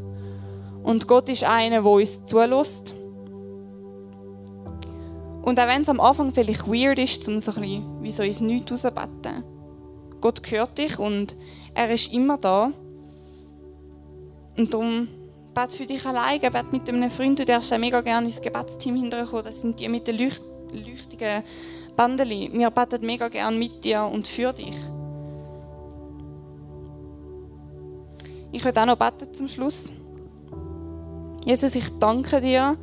Und 0.82 1.06
Gott 1.08 1.28
ist 1.30 1.44
einer, 1.44 1.82
der 1.82 1.90
uns 1.90 2.20
zulässt. 2.26 2.94
Und 5.42 5.58
auch 5.58 5.66
wenn 5.66 5.82
es 5.82 5.88
am 5.88 6.00
Anfang 6.00 6.32
vielleicht 6.32 6.66
weird 6.66 6.98
ist, 6.98 7.26
um 7.28 7.40
so 7.40 7.52
ein 7.52 7.60
bisschen 7.62 8.02
wie 8.02 8.12
so 8.12 8.44
Nichts 8.44 8.72
rauszubeten. 8.72 9.44
Gott 10.20 10.50
hört 10.50 10.76
dich 10.78 10.98
und 10.98 11.34
er 11.74 11.90
ist 11.90 12.12
immer 12.12 12.36
da. 12.36 12.72
Und 14.56 14.74
darum 14.74 15.08
Bet 15.52 15.72
für 15.72 15.84
dich 15.84 16.06
alleine, 16.06 16.50
bet 16.50 16.72
mit 16.72 16.88
einem 16.88 17.10
Freund, 17.10 17.38
du 17.38 17.44
darfst 17.44 17.72
auch 17.72 17.78
mega 17.78 18.00
gerne 18.00 18.26
ins 18.26 18.40
Gebetsteam 18.40 18.94
hinterkommen. 18.94 19.44
Das 19.44 19.60
sind 19.60 19.80
die 19.80 19.88
mit 19.88 20.06
den 20.06 20.18
leucht 20.18 20.42
leuchtigen 20.72 21.42
Bändeli. 21.96 22.50
Wir 22.52 22.70
beten 22.70 23.04
mega 23.04 23.28
gerne 23.28 23.56
mit 23.56 23.82
dir 23.82 24.04
und 24.04 24.28
für 24.28 24.52
dich. 24.52 24.76
Ich 28.52 28.64
würde 28.64 28.80
auch 28.80 28.86
noch 28.86 28.96
beten 28.96 29.34
zum 29.34 29.48
Schluss. 29.48 29.92
Jesus, 31.44 31.74
ich 31.74 31.88
danke 31.98 32.40
dir, 32.40 32.76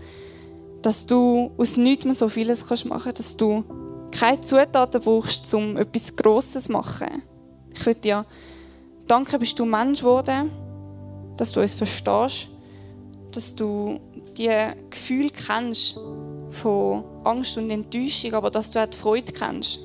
dass 0.81 1.05
du 1.05 1.51
aus 1.57 1.77
nichts 1.77 2.05
mehr 2.05 2.15
so 2.15 2.29
vieles 2.29 2.63
machen 2.85 3.01
kannst, 3.03 3.19
dass 3.19 3.37
du 3.37 3.63
keine 4.11 4.41
Zutaten 4.41 5.01
brauchst, 5.01 5.53
um 5.53 5.77
etwas 5.77 6.15
Grosses 6.15 6.65
zu 6.65 6.71
machen. 6.71 7.23
Ich 7.73 7.85
würde 7.85 7.99
dir 7.99 8.25
danken, 9.07 9.39
bist 9.39 9.57
du 9.59 9.65
Mensch 9.65 9.99
geworden, 9.99 10.51
dass 11.35 11.51
du 11.51 11.61
uns 11.61 11.73
verstehst 11.73 12.49
dass 13.31 13.55
du 13.55 13.99
die 14.37 14.49
Gefühle 14.89 15.29
kennst 15.29 15.99
von 16.49 17.03
Angst 17.23 17.57
und 17.57 17.69
Enttäuschung, 17.69 18.33
aber 18.33 18.49
dass 18.49 18.71
du 18.71 18.81
auch 18.81 18.87
die 18.87 18.97
Freude 18.97 19.31
kennst. 19.31 19.79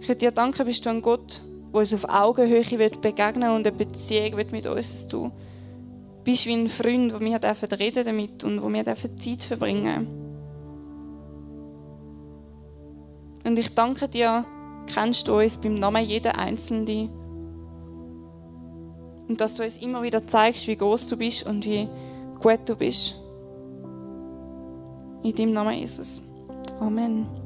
Ich 0.00 0.08
würde 0.08 0.18
dir 0.18 0.30
danken, 0.30 0.66
bist 0.66 0.84
du 0.84 0.90
ein 0.90 1.02
Gott, 1.02 1.42
der 1.72 1.80
uns 1.80 1.94
auf 1.94 2.04
Augenhöhe 2.08 2.78
wird 2.78 3.00
begegnen 3.00 3.50
und 3.50 3.66
eine 3.66 3.72
Beziehung 3.72 4.36
wird 4.36 4.52
mit 4.52 4.66
uns, 4.66 4.90
dass 4.90 5.08
du 5.08 5.30
bist 6.24 6.46
wie 6.46 6.54
ein 6.54 6.68
Freund, 6.68 7.14
wo 7.14 7.20
wir 7.20 7.38
dürfen 7.38 7.68
reden 7.72 8.04
damit 8.04 8.44
und 8.44 8.62
wo 8.62 8.72
wir 8.72 8.84
Zeit 8.84 9.42
verbringen. 9.42 10.06
Und 13.44 13.58
ich 13.58 13.74
danke 13.74 14.08
dir, 14.08 14.44
kennst 14.92 15.28
du 15.28 15.38
uns 15.38 15.56
beim 15.56 15.74
Namen 15.74 16.04
jeder 16.04 16.38
Einzelne 16.38 17.08
und 19.28 19.40
dass 19.40 19.56
du 19.56 19.62
uns 19.62 19.76
immer 19.76 20.02
wieder 20.02 20.26
zeigst, 20.26 20.66
wie 20.66 20.76
groß 20.76 21.06
du 21.06 21.16
bist 21.16 21.46
und 21.46 21.64
wie 21.64 21.88
gut 22.40 22.60
du 22.66 22.74
bist. 22.74 23.14
In 25.22 25.34
deinem 25.34 25.52
Namen, 25.52 25.78
Jesus. 25.78 26.20
Amen. 26.80 27.39